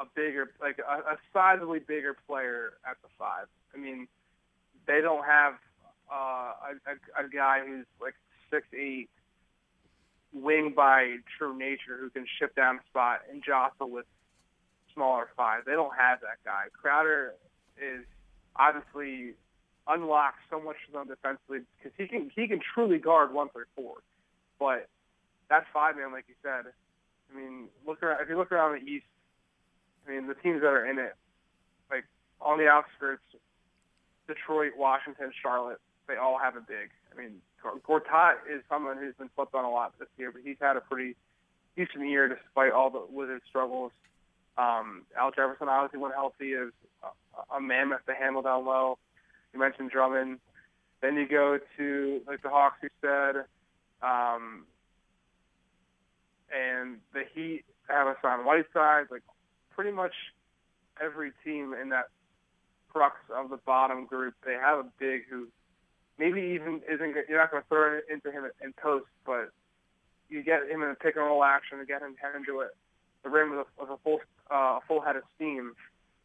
[0.00, 3.46] a bigger, like a, a sizably bigger player at the five.
[3.74, 4.08] I mean,
[4.86, 5.54] they don't have
[6.12, 8.14] uh, a, a, a guy who's like
[8.50, 9.08] six eight,
[10.32, 14.06] wing by true nature, who can shift down a spot and jostle with
[14.92, 15.64] smaller five.
[15.64, 16.64] They don't have that guy.
[16.72, 17.34] Crowder
[17.76, 18.04] is
[18.56, 19.34] obviously
[19.86, 23.64] unlocks so much for them defensively because he can he can truly guard one through
[23.76, 23.96] four,
[24.58, 24.88] but
[25.50, 26.72] that five man, like you said,
[27.32, 28.20] I mean, look around.
[28.22, 29.06] If you look around the East,
[30.06, 31.14] I mean, the teams that are in it,
[31.90, 32.04] like
[32.40, 33.22] on the outskirts,
[34.26, 36.90] Detroit, Washington, Charlotte, they all have a big.
[37.12, 37.40] I mean,
[37.86, 40.80] Gortat is someone who's been slept on a lot this year, but he's had a
[40.80, 41.16] pretty
[41.76, 43.92] decent year despite all the Wizards' struggles.
[44.56, 48.98] Um, Al Jefferson obviously when healthy is a, a mammoth to handle down low.
[49.52, 50.38] You mentioned Drummond.
[51.00, 53.44] Then you go to like the Hawks, you said,
[54.02, 54.64] um,
[56.54, 59.06] and the Heat have us on Whiteside.
[59.10, 59.22] Like
[59.74, 60.12] pretty much
[61.02, 62.08] every team in that
[62.88, 65.48] crux of the bottom group, they have a big who
[66.18, 67.16] maybe even isn't.
[67.28, 69.50] You're not going to throw it into him in post, but
[70.28, 72.70] you get him in a pick and roll action and get him head into it,
[73.22, 75.72] the rim with a, with a full uh, full head of steam.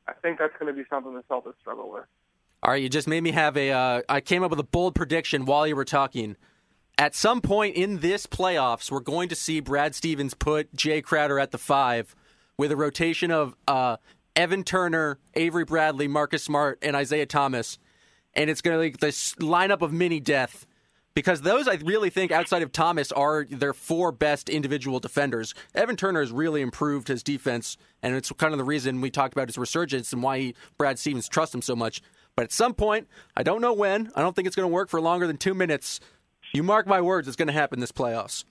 [0.08, 2.06] I think that's going to be something the Celtics struggle with.
[2.62, 3.72] All right, you just made me have a.
[3.72, 6.36] Uh, I came up with a bold prediction while you were talking.
[7.00, 11.40] At some point in this playoffs, we're going to see Brad Stevens put Jay Crowder
[11.40, 12.14] at the five
[12.58, 13.96] with a rotation of uh,
[14.36, 17.80] Evan Turner, Avery Bradley, Marcus Smart, and Isaiah Thomas.
[18.34, 20.66] And it's going to be this lineup of mini death
[21.14, 25.56] because those I really think outside of Thomas are their four best individual defenders.
[25.74, 29.34] Evan Turner has really improved his defense, and it's kind of the reason we talked
[29.34, 32.02] about his resurgence and why he, Brad Stevens trusts him so much.
[32.36, 33.08] But at some point,
[33.38, 35.54] I don't know when, I don't think it's going to work for longer than two
[35.54, 36.02] minutes.
[36.54, 38.44] You mark my words, it's going to happen this playoffs.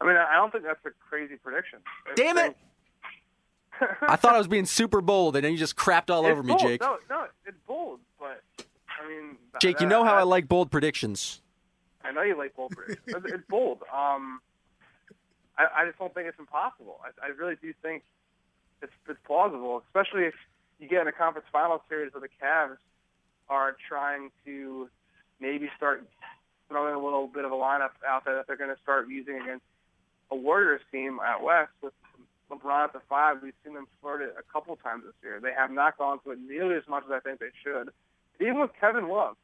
[0.00, 1.78] I mean, I don't think that's a crazy prediction.
[2.16, 2.56] Damn it!
[4.02, 6.42] I thought I was being super bold, and then you just crapped all it's over
[6.42, 6.56] me.
[6.56, 6.80] Jake.
[6.80, 10.70] No, no, it's bold, but I mean, Jake, you know how I that- like bold
[10.70, 11.40] predictions.
[12.04, 13.06] I know you like bold predictions.
[13.08, 13.82] It's- it's bold.
[13.92, 14.40] Um,
[15.56, 16.98] I, I just don't think it's impossible.
[17.04, 18.02] I, I really do think
[18.82, 20.34] it's, it's plausible, especially if
[20.80, 22.78] you get in a conference final series where the Cavs
[23.48, 24.88] are trying to
[25.40, 26.04] maybe start
[26.72, 29.38] throwing a little bit of a lineup out there that they're going to start using
[29.40, 29.64] against
[30.30, 31.92] a Warriors team out west with
[32.50, 33.38] LeBron at the five.
[33.42, 35.38] We've seen them flirt it a couple times this year.
[35.40, 37.90] They have not gone to it nearly as much as I think they should.
[38.40, 39.36] Even with Kevin Love,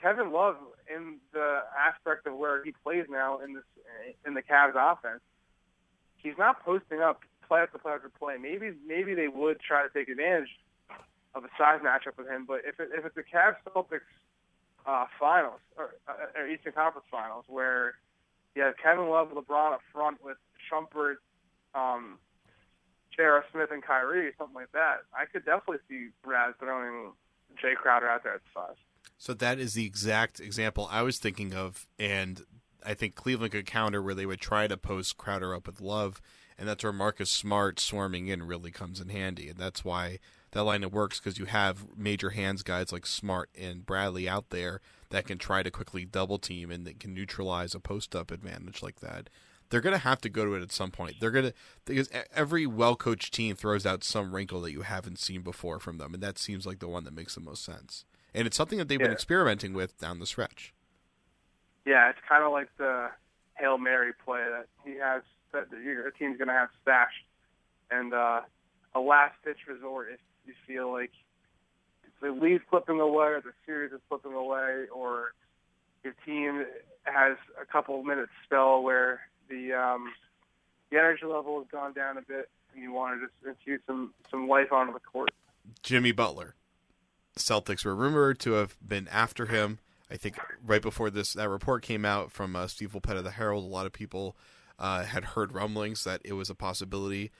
[0.00, 0.56] Kevin Love
[0.92, 3.64] in the aspect of where he plays now in this
[4.26, 5.20] in the Cavs offense,
[6.16, 8.36] he's not posting up play after play after play.
[8.40, 10.48] Maybe maybe they would try to take advantage
[11.34, 14.08] of a size matchup with him, but if it, if it's the Cavs Celtics
[14.86, 17.94] uh, finals or, uh, or Eastern Conference Finals where
[18.54, 20.36] you have Kevin Love, LeBron up front with
[20.70, 21.16] Shumpert,
[21.74, 22.18] um.
[23.50, 27.12] Smith, and Kyrie, something like that, I could definitely see Brad throwing
[27.58, 28.74] Jay Crowder out there at the five.
[29.16, 32.42] So that is the exact example I was thinking of, and
[32.84, 36.20] I think Cleveland could counter where they would try to post Crowder up with Love,
[36.58, 40.18] and that's where Marcus Smart swarming in really comes in handy, and that's why
[40.52, 44.80] that lineup works because you have major hands guys like Smart and Bradley out there
[45.10, 48.82] that can try to quickly double team and that can neutralize a post up advantage
[48.82, 49.28] like that.
[49.68, 51.16] They're going to have to go to it at some point.
[51.20, 55.18] They're going to because every well coached team throws out some wrinkle that you haven't
[55.18, 58.04] seen before from them, and that seems like the one that makes the most sense.
[58.32, 60.72] And it's something that they've been experimenting with down the stretch.
[61.84, 63.10] Yeah, it's kind of like the
[63.54, 67.24] hail mary play that he has that your team's going to have stashed,
[67.90, 68.40] and uh,
[68.94, 71.12] a last ditch resort if you feel like
[72.20, 75.32] the lead's slipping away, or the series is slipping away, or
[76.02, 76.64] your team
[77.04, 80.12] has a couple minutes spell where the um,
[80.90, 84.14] the energy level has gone down a bit, and you want to just infuse some
[84.30, 85.30] some life onto the court.
[85.82, 86.54] Jimmy Butler.
[87.38, 89.78] Celtics were rumored to have been after him.
[90.10, 93.32] I think right before this that report came out from uh, Steve Bulpett of the
[93.32, 94.36] Herald, a lot of people
[94.78, 97.30] uh, had heard rumblings that it was a possibility.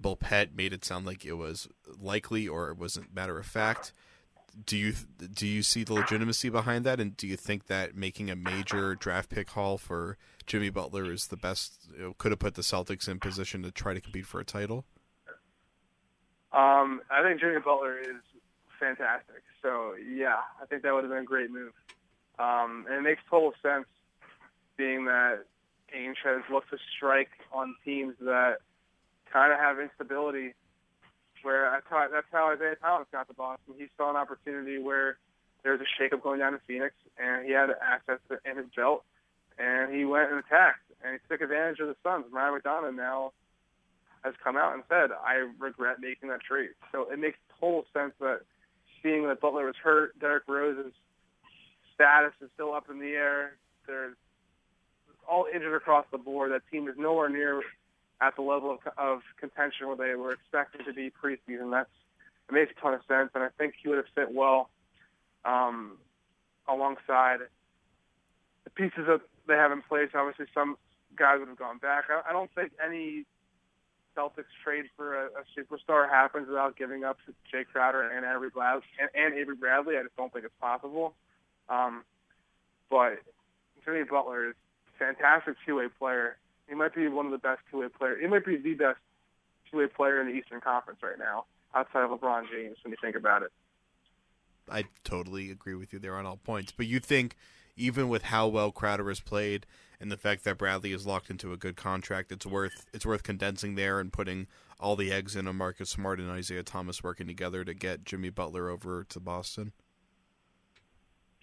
[0.00, 3.92] Bulpett made it sound like it was likely or it wasn't matter of fact.
[4.64, 4.94] Do you
[5.34, 8.94] do you see the legitimacy behind that, and do you think that making a major
[8.94, 11.88] draft pick haul for Jimmy Butler is the best?
[11.94, 14.44] You know, could have put the Celtics in position to try to compete for a
[14.44, 14.86] title.
[16.52, 18.22] Um, I think Jimmy Butler is
[18.80, 19.42] fantastic.
[19.60, 21.72] So yeah, I think that would have been a great move.
[22.38, 23.86] Um, and it makes total sense,
[24.78, 25.44] being that
[25.94, 28.58] Ainge has looked to strike on teams that
[29.32, 30.54] kind of have instability.
[31.42, 33.74] Where that's how, that's how Isaiah Thomas got to Boston.
[33.78, 35.18] He saw an opportunity where
[35.62, 38.66] there was a shakeup going down in Phoenix, and he had access to in his
[38.74, 39.04] belt,
[39.58, 42.24] and he went and attacked, and he took advantage of the Suns.
[42.32, 43.32] Ryan McDonough now
[44.24, 46.70] has come out and said, I regret making that trade.
[46.90, 48.40] So it makes total sense that
[49.02, 50.92] seeing that Butler was hurt, Derrick Rose's
[51.94, 53.56] status is still up in the air.
[53.86, 54.16] They're
[55.28, 56.52] all injured across the board.
[56.52, 57.62] That team is nowhere near
[58.20, 61.70] at the level of, of contention where they were expected to be preseason.
[61.70, 61.90] That's
[62.48, 64.70] it makes a ton of sense, and I think he would have fit well
[65.44, 65.98] um,
[66.68, 67.38] alongside
[68.62, 70.10] the pieces that they have in place.
[70.14, 70.76] Obviously, some
[71.16, 72.04] guys would have gone back.
[72.08, 73.24] I, I don't think any
[74.16, 77.18] Celtics trade for a, a superstar happens without giving up
[77.50, 78.82] Jay Crowder and Avery Bradley.
[79.00, 81.14] And, and Avery Bradley, I just don't think it's possible.
[81.68, 82.04] Um,
[82.88, 83.18] but
[83.84, 84.54] Jimmy Butler is
[84.98, 86.36] fantastic two-way player.
[86.68, 88.18] He might be one of the best two-way players.
[88.20, 88.98] He might be the best
[89.70, 91.44] two-way player in the Eastern Conference right now,
[91.74, 92.76] outside of LeBron James.
[92.82, 93.52] When you think about it,
[94.70, 96.72] I totally agree with you there on all points.
[96.72, 97.36] But you think
[97.76, 99.66] even with how well Crowder has played
[100.00, 103.22] and the fact that Bradley is locked into a good contract, it's worth it's worth
[103.22, 104.46] condensing there and putting
[104.78, 108.30] all the eggs in a Marcus Smart and Isaiah Thomas working together to get Jimmy
[108.30, 109.72] Butler over to Boston.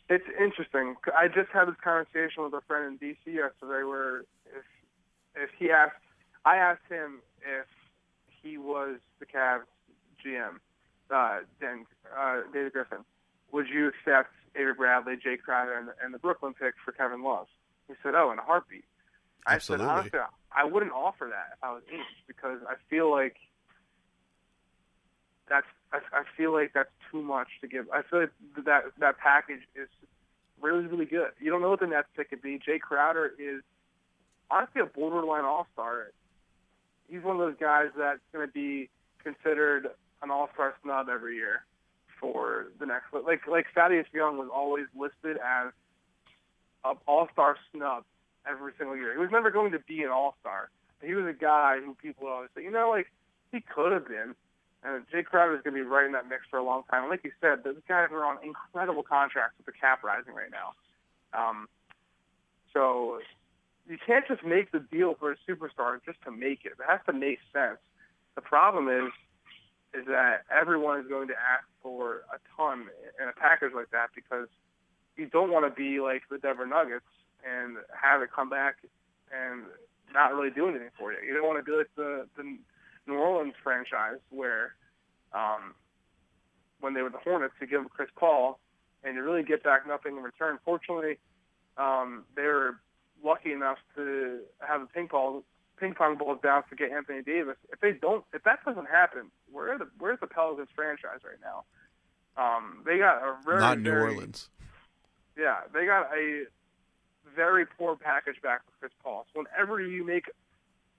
[0.10, 0.96] It's interesting.
[1.18, 4.66] I just had this conversation with a friend in DC yesterday, where if
[5.36, 5.96] if he asked,
[6.46, 7.68] I asked him if
[8.42, 9.64] he was the Cavs
[10.24, 10.60] GM,
[11.10, 11.86] uh, then
[12.18, 13.00] uh, David Griffin,
[13.52, 17.48] would you accept Avery Bradley, Jay Crowder, and, and the Brooklyn pick for Kevin Love?
[17.88, 18.86] He said, "Oh, in a heartbeat."
[19.48, 19.86] Absolutely.
[19.86, 20.20] I said, honestly,
[20.56, 23.36] I wouldn't offer that if I was Ainge because I feel like
[25.50, 27.86] that's I, I feel like that's too much to give.
[27.94, 28.32] I feel like
[28.66, 29.88] that that package is
[30.62, 31.30] really really good.
[31.40, 32.60] You don't know what the Nets pick could be.
[32.64, 33.62] Jay Crowder is
[34.50, 36.12] honestly a borderline all star.
[37.10, 38.90] He's one of those guys that's going to be
[39.24, 39.88] considered
[40.22, 41.66] an all star snub every year
[42.20, 45.72] for the next like like Thaddeus Young was always listed as
[46.86, 48.04] an all star snub
[48.50, 49.14] every single year.
[49.14, 50.70] He was never going to be an all star.
[51.02, 53.08] He was a guy who people always say, you know, like
[53.52, 54.36] he could have been.
[54.84, 57.04] And Jay Crowder is going to be right in that mix for a long time.
[57.04, 60.52] And like you said, those guys are on incredible contracts with the cap rising right
[60.52, 60.76] now.
[61.32, 61.68] Um,
[62.74, 63.20] so
[63.88, 66.74] you can't just make the deal for a superstar just to make it.
[66.80, 67.80] It has to make sense.
[68.36, 69.12] The problem is,
[69.94, 72.88] is that everyone is going to ask for a ton
[73.22, 74.48] in a package like that because
[75.16, 77.06] you don't want to be like the Denver Nuggets
[77.46, 78.76] and have it come back
[79.32, 79.64] and
[80.14, 81.20] not really do anything for you.
[81.26, 82.58] You don't want to be like the the
[83.08, 84.76] New Orleans franchise where
[85.34, 85.74] um,
[86.80, 88.60] when they were the Hornets, you give them Chris Paul
[89.04, 90.60] and you really get back nothing in return.
[90.64, 91.18] Fortunately,
[91.78, 92.80] um, they were
[93.24, 95.44] lucky enough to have the ping pong
[95.78, 97.58] ping pong balls down to get Anthony Davis.
[97.72, 101.64] If they don't, if that doesn't happen, where the where's the Pelicans franchise right now?
[102.36, 104.50] Um, they got a very Not New very, Orleans.
[105.38, 106.46] Yeah, they got a
[107.36, 109.26] very poor package back with Chris Paul.
[109.34, 110.26] So whenever you make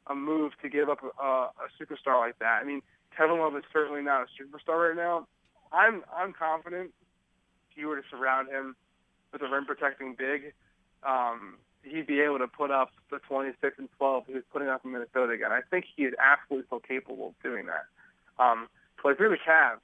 [0.06, 1.50] a move to give up a, a
[1.80, 2.82] superstar like that, I mean,
[3.16, 5.26] Kevin Love is certainly not a superstar right now.
[5.72, 6.92] I'm I'm confident
[7.70, 8.76] if you were to surround him
[9.32, 10.52] with a rim protecting big,
[11.02, 14.84] um, he'd be able to put up the 26 and 12 he was putting up
[14.84, 15.52] in Minnesota again.
[15.52, 17.86] I think he is absolutely so capable of doing that.
[18.42, 18.68] Um,
[19.02, 19.80] so if the Cavs,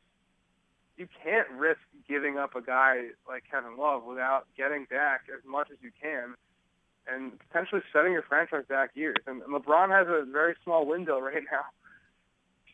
[0.97, 5.69] you can't risk giving up a guy like Kevin Love without getting back as much
[5.71, 6.35] as you can
[7.07, 9.17] and potentially setting your franchise back years.
[9.27, 11.65] And, LeBron has a very small window right now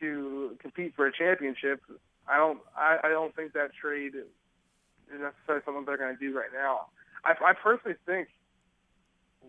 [0.01, 1.81] to compete for a championship.
[2.29, 4.27] I don't I, I don't think that trade is
[5.11, 6.87] necessarily something they're going to do right now.
[7.25, 8.29] I, I personally think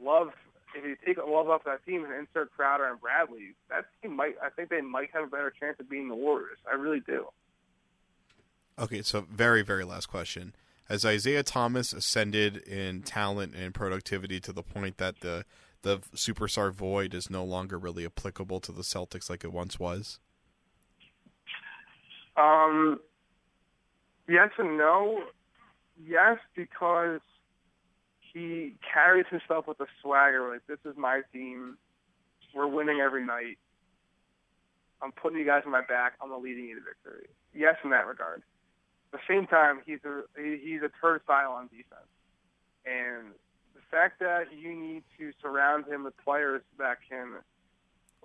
[0.01, 0.29] Love,
[0.75, 4.35] if you take Love off that team and insert Crowder and Bradley, that team might
[4.43, 6.59] I think they might have a better chance of beating the Warriors.
[6.71, 7.27] I really do.
[8.79, 10.53] Okay, so very, very last question.
[10.89, 15.45] Has Isaiah Thomas ascended in talent and productivity to the point that the
[15.83, 20.19] the superstar void is no longer really applicable to the Celtics like it once was?
[22.35, 22.99] Um,
[24.27, 25.23] yes and no.
[26.05, 27.21] Yes, because
[28.33, 30.49] he carries himself with a swagger.
[30.49, 31.77] Like this is my team.
[32.53, 33.57] We're winning every night.
[35.01, 36.13] I'm putting you guys on my back.
[36.21, 37.27] I'm leading you to victory.
[37.53, 38.41] Yes, in that regard.
[39.11, 42.11] The same time, he's a he's a turnstile on defense,
[42.85, 43.33] and
[43.73, 47.35] the fact that you need to surround him with players that can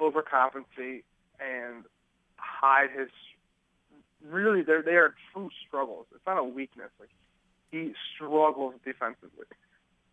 [0.01, 1.05] overcompensate
[1.39, 1.85] and
[2.37, 3.09] hide his
[4.29, 6.07] really they're they are true struggles.
[6.15, 6.91] It's not a weakness.
[6.99, 7.11] Like
[7.71, 9.47] he struggles defensively.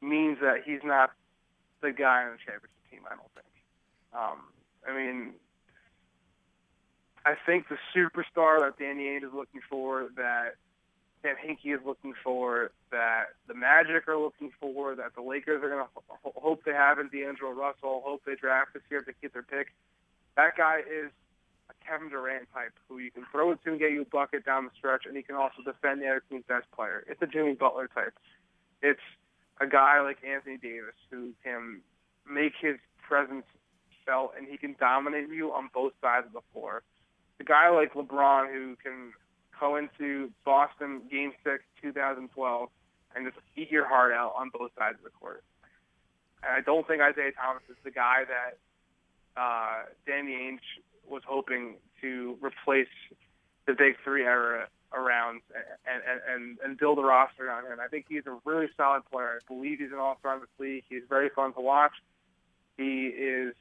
[0.02, 1.12] Means that he's not
[1.82, 3.02] the guy on the championship team.
[3.06, 3.48] I don't think.
[4.14, 4.40] Um,
[4.88, 5.34] I mean,
[7.26, 10.56] I think the superstar that Danny Ainge is looking for, that
[11.22, 15.70] Sam Hinkie is looking for, that the Magic are looking for, that the Lakers are
[15.70, 19.14] going to ho- hope they have in D'Angelo Russell, hope they draft this year they
[19.22, 19.68] get their pick.
[20.38, 21.12] That guy is
[21.70, 24.46] a Kevin Durant type who you can throw it to and get you a bucket
[24.46, 27.04] down the stretch, and he can also defend the other team's best player.
[27.08, 28.14] It's a Jimmy Butler type.
[28.82, 29.02] It's
[29.60, 31.82] a guy like Anthony Davis who can
[32.30, 33.46] make his presence
[34.06, 36.82] felt, and he can dominate you on both sides of the floor.
[37.40, 39.14] A guy like LeBron who can
[39.60, 42.70] go into Boston Game Six, 2012,
[43.16, 45.44] and just eat your heart out on both sides of the court.
[46.44, 48.58] And I don't think Isaiah Thomas is the guy that
[49.40, 50.60] uh, Danny Ainge
[51.10, 52.88] was hoping to replace
[53.66, 55.42] the Big Three era around
[55.86, 57.80] and, and, and, and build a roster around him.
[57.80, 59.40] I think he's a really solid player.
[59.42, 60.84] I believe he's an all-star in this league.
[60.90, 61.94] He's very fun to watch.
[62.78, 63.54] He is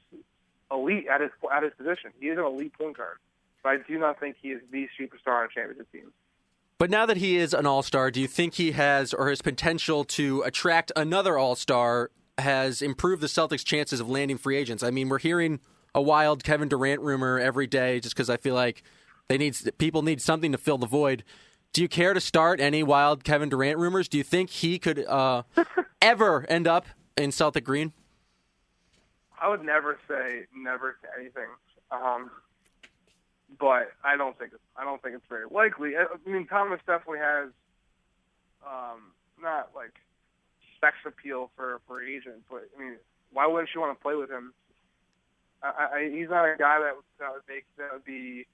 [0.70, 2.12] elite at his at his position.
[2.20, 3.18] He is an elite point guard.
[3.62, 6.12] But I do not think he is the superstar on a championship team.
[6.78, 9.42] But now that he is an all star, do you think he has or his
[9.42, 14.84] potential to attract another all star has improved the Celtics' chances of landing free agents?
[14.84, 15.58] I mean, we're hearing
[15.92, 18.84] a wild Kevin Durant rumor every day just because I feel like
[19.26, 21.24] they need people need something to fill the void.
[21.72, 24.08] Do you care to start any wild Kevin Durant rumors?
[24.08, 25.42] Do you think he could uh,
[26.02, 26.86] ever end up
[27.16, 27.92] in Celtic Green?
[29.40, 31.48] I would never say never to anything.
[31.90, 32.30] Um,
[33.58, 35.92] but I don't think it's, I don't think it's very likely.
[35.96, 37.48] I mean, Thomas definitely has
[38.66, 39.94] um, not like
[40.80, 42.96] sex appeal for for agents, but I mean,
[43.32, 44.52] why wouldn't she want to play with him?
[45.62, 48.46] I, I, he's not a guy that, that would make that would be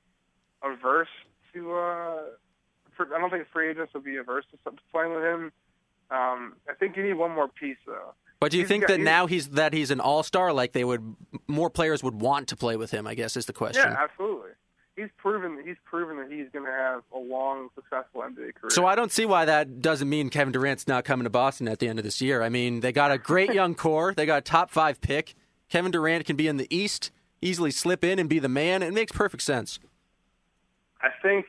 [0.63, 1.09] averse
[1.53, 1.73] to.
[1.75, 2.23] Uh,
[2.97, 5.53] for, I don't think free agents would be averse to playing with him.
[6.11, 8.15] Um, I think you need one more piece though.
[8.41, 10.53] But do you He's think got- that he's- now he's that he's an all star,
[10.53, 11.17] like they would
[11.49, 13.07] more players would want to play with him?
[13.07, 13.83] I guess is the question.
[13.91, 14.51] Yeah, absolutely.
[14.97, 18.71] He's proven he's proven that he's going to have a long, successful NBA career.
[18.71, 21.81] So I don't see why that doesn't mean Kevin Durant's not coming to Boston at
[21.81, 22.43] the end of this year.
[22.43, 24.15] I mean, they got a great young core.
[24.17, 25.35] They got a top five pick.
[25.69, 27.11] Kevin Durant can be in the East,
[27.43, 28.83] easily slip in and be the man.
[28.83, 29.81] It makes perfect sense.
[31.01, 31.47] I think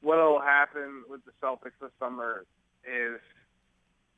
[0.00, 2.44] what will happen with the Celtics this summer
[2.84, 3.20] is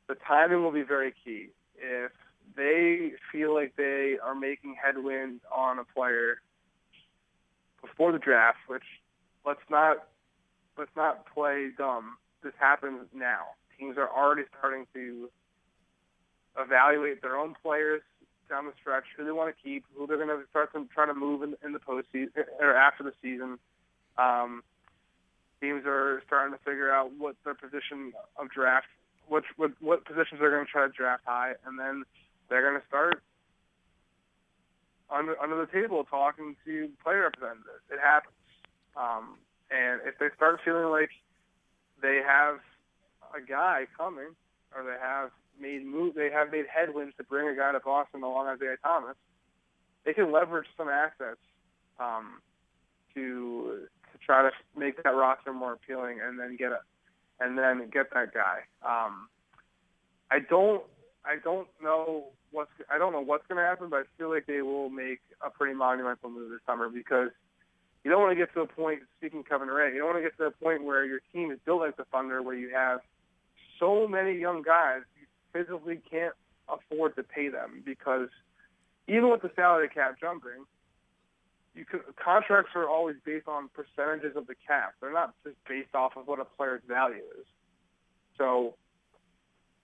[0.08, 1.48] the timing will be very key.
[1.76, 2.12] If
[2.56, 6.40] they feel like they are making headwind on a player
[7.80, 8.82] before the draft, which
[9.44, 10.08] let's not
[10.76, 12.16] let's not play dumb.
[12.42, 13.42] This happens now.
[13.78, 15.30] Teams are already starting to
[16.58, 18.02] evaluate their own players
[18.48, 21.06] down the stretch, who they want to keep, who they're going to start to try
[21.06, 23.58] to move in, in the postseason or after the season.
[24.16, 24.62] Um,
[25.60, 28.86] teams are starting to figure out what their position of draft,
[29.28, 32.04] which what, what positions they're going to try to draft high, and then
[32.48, 33.22] they're going to start
[35.10, 37.84] under under the table talking to player representatives.
[37.90, 38.34] It happens,
[38.96, 39.38] um,
[39.70, 41.10] and if they start feeling like
[42.02, 42.56] they have
[43.34, 44.34] a guy coming,
[44.74, 45.30] or they have
[45.60, 49.16] made move, they have made headwinds to bring a guy to Boston along Isaiah Thomas,
[50.04, 51.40] they can leverage some assets
[51.98, 52.40] um,
[53.14, 56.80] to to try to make that roster more appealing, and then get a
[57.40, 58.60] and then get that guy.
[58.84, 59.28] Um,
[60.30, 60.82] I don't
[61.24, 64.46] I don't know what's I don't know what's going to happen, but I feel like
[64.46, 67.30] they will make a pretty monumental move this summer because
[68.04, 69.00] you don't want to get to a point.
[69.18, 71.50] Speaking of Kevin Durant, you don't want to get to a point where your team
[71.50, 73.00] is built like the Thunder, where you have
[73.78, 76.34] so many young guys you physically can't
[76.68, 78.28] afford to pay them because
[79.06, 80.66] even with the salary cap jumping,
[81.74, 84.94] you could, contracts are always based on percentages of the cap.
[85.00, 87.46] They're not just based off of what a player's value is.
[88.36, 88.74] So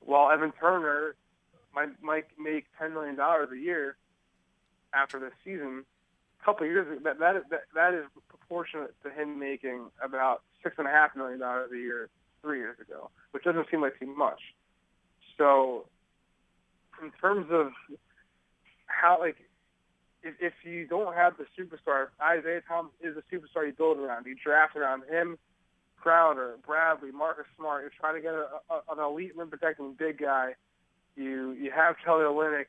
[0.01, 1.14] while Evan Turner
[1.75, 3.97] might might make ten million dollars a year
[4.93, 5.85] after this season,
[6.41, 10.43] a couple of years that that is, that, that is proportionate to him making about
[10.62, 12.09] six and a half million dollars a year
[12.43, 14.41] three years ago, which doesn't seem like too much.
[15.37, 15.87] So,
[17.03, 17.72] in terms of
[18.87, 19.37] how like
[20.22, 24.27] if, if you don't have the superstar, Isaiah Thomas is a superstar you build around.
[24.27, 25.39] You draft around him,
[25.97, 27.83] Crowder, Bradley, Marcus Smart.
[27.83, 30.55] You're trying to get a, a, an elite rim protecting big guy.
[31.16, 32.66] You you have Kelly Olynyk.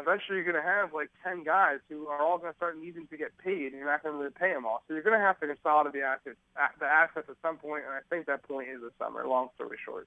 [0.00, 3.08] Eventually, you're going to have like ten guys who are all going to start needing
[3.08, 4.82] to get paid, and you're not going to really pay them all.
[4.86, 6.36] So you're going to have to consolidate the assets,
[6.78, 9.26] the assets at some point, and I think that point is the summer.
[9.26, 10.06] Long story short.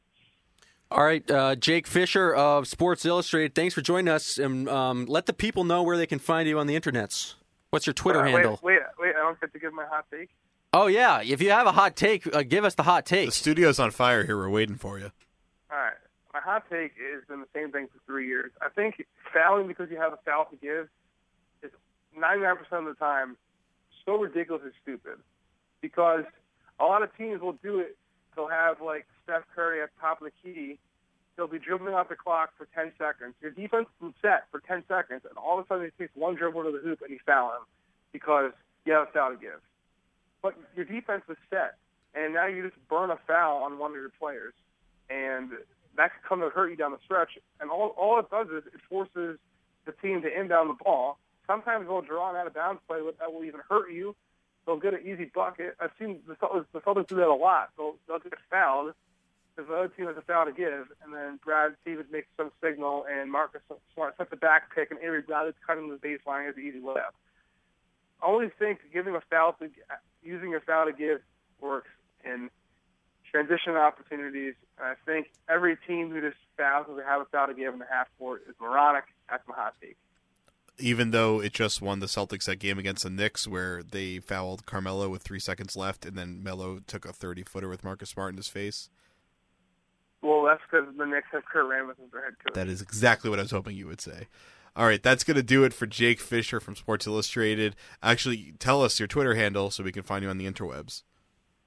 [0.92, 3.56] All right, uh, Jake Fischer of Sports Illustrated.
[3.56, 6.60] Thanks for joining us, and um, let the people know where they can find you
[6.60, 7.36] on the internets.
[7.70, 8.60] What's your Twitter Uh, wait, handle?
[8.62, 10.30] Wait, wait, I don't get to give my hot take.
[10.74, 13.28] Oh yeah, if you have a hot take, uh, give us the hot take.
[13.28, 14.38] The studio's on fire here.
[14.38, 15.12] We're waiting for you.
[15.70, 15.94] All right.
[16.34, 18.52] My hot take has been the same thing for three years.
[18.62, 19.04] I think
[19.34, 20.88] fouling because you have a foul to give
[21.62, 21.72] is
[22.18, 23.38] 99% of the time
[24.06, 25.20] so ridiculous and stupid.
[25.82, 26.24] Because
[26.80, 27.98] a lot of teams will do it.
[28.36, 30.80] They'll have like Steph Curry at the top of the key.
[31.36, 33.34] They'll be dribbling off the clock for 10 seconds.
[33.42, 36.36] Your defense is set for 10 seconds, and all of a sudden he takes one
[36.36, 37.64] dribble to the hoop and you foul him
[38.12, 38.52] because
[38.86, 39.60] you have a foul to give.
[40.42, 41.76] But your defense is set,
[42.16, 44.54] and now you just burn a foul on one of your players,
[45.10, 45.52] and
[45.98, 47.38] that could come to hurt you down the stretch.
[47.60, 49.38] And all all it does is it forces
[49.86, 51.18] the team to inbound the ball.
[51.48, 54.16] Sometimes they'll draw an out of bounds play that will even hurt you.
[54.66, 55.76] They'll get an easy bucket.
[55.80, 57.72] I've seen the Celtics, do that a lot.
[57.78, 58.94] They'll they'll get fouled
[59.56, 62.52] because the other team has a foul to give, and then Brad Stevens makes some
[62.64, 63.62] signal, and Marcus
[63.94, 67.12] Smart sets a back pick, and Avery Bradley's cutting the baseline as an easy layup.
[68.22, 69.70] I only think giving a foul to
[70.24, 71.20] using a foul to give
[71.60, 71.90] works
[72.24, 72.50] in
[73.32, 74.54] transition opportunities.
[74.78, 77.80] And I think every team who just fouls or have a foul to give in
[77.80, 79.06] the half court is moronic.
[79.30, 79.98] That's my hot take.
[80.78, 84.66] Even though it just won the Celtics that game against the Knicks, where they fouled
[84.66, 88.32] Carmelo with three seconds left, and then Melo took a thirty footer with Marcus Smart
[88.32, 88.90] in his face.
[90.22, 92.54] Well, that's because the Knicks have Kurt Rambis as their head coach.
[92.54, 94.28] That is exactly what I was hoping you would say.
[94.76, 97.76] All right, that's going to do it for Jake Fischer from Sports Illustrated.
[98.02, 101.04] Actually, tell us your Twitter handle so we can find you on the interwebs.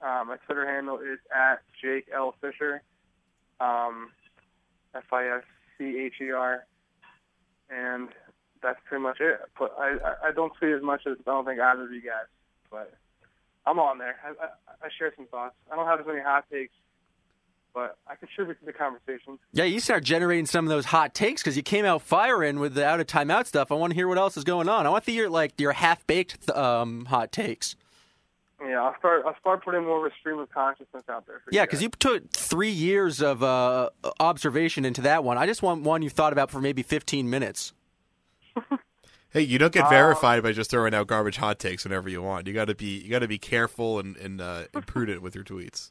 [0.04, 2.82] Uh, my Twitter handle is at Jake L Fischer,
[3.58, 4.10] um,
[4.94, 5.44] F I S
[5.78, 6.66] C H E R,
[7.70, 8.10] and
[8.62, 9.40] that's pretty much it.
[9.58, 12.02] But I, I I don't tweet as much as I don't think either of you
[12.02, 12.26] guys,
[12.70, 12.92] but
[13.66, 14.16] I'm on there.
[14.22, 14.48] I, I,
[14.82, 15.54] I share some thoughts.
[15.72, 16.74] I don't have as many hot takes,
[17.72, 19.38] but I contribute to the conversation.
[19.52, 22.74] Yeah, you start generating some of those hot takes because you came out firing with
[22.74, 23.72] the out of timeout stuff.
[23.72, 24.86] I want to hear what else is going on.
[24.86, 27.74] I want to hear like your half baked um, hot takes.
[28.60, 29.22] Yeah, I'll start.
[29.26, 31.40] I'll start putting more of a stream of consciousness out there.
[31.44, 31.82] For Yeah, because guys.
[31.82, 33.90] you took three years of uh,
[34.20, 35.36] observation into that one.
[35.38, 37.72] I just want one you thought about for maybe 15 minutes.
[39.30, 42.46] Hey, you don't get verified by just throwing out garbage hot takes whenever you want.
[42.46, 45.34] You got to be you got to be careful and and, uh, and prudent with
[45.34, 45.90] your tweets.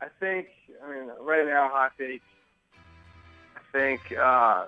[0.00, 0.46] I think,
[0.82, 2.22] I mean, right now, hot take.
[3.54, 4.64] I think uh,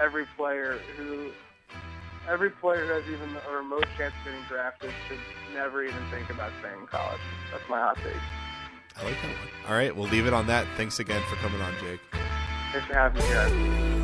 [0.00, 1.32] every player who,
[2.28, 5.18] every player who has even a remote chance of getting drafted should
[5.52, 7.20] never even think about staying in college.
[7.50, 8.16] That's my hot take.
[8.96, 9.68] I like that one.
[9.68, 10.66] All right, we'll leave it on that.
[10.76, 12.00] Thanks again for coming on, Jake.
[12.72, 14.03] Thanks for having me, guys.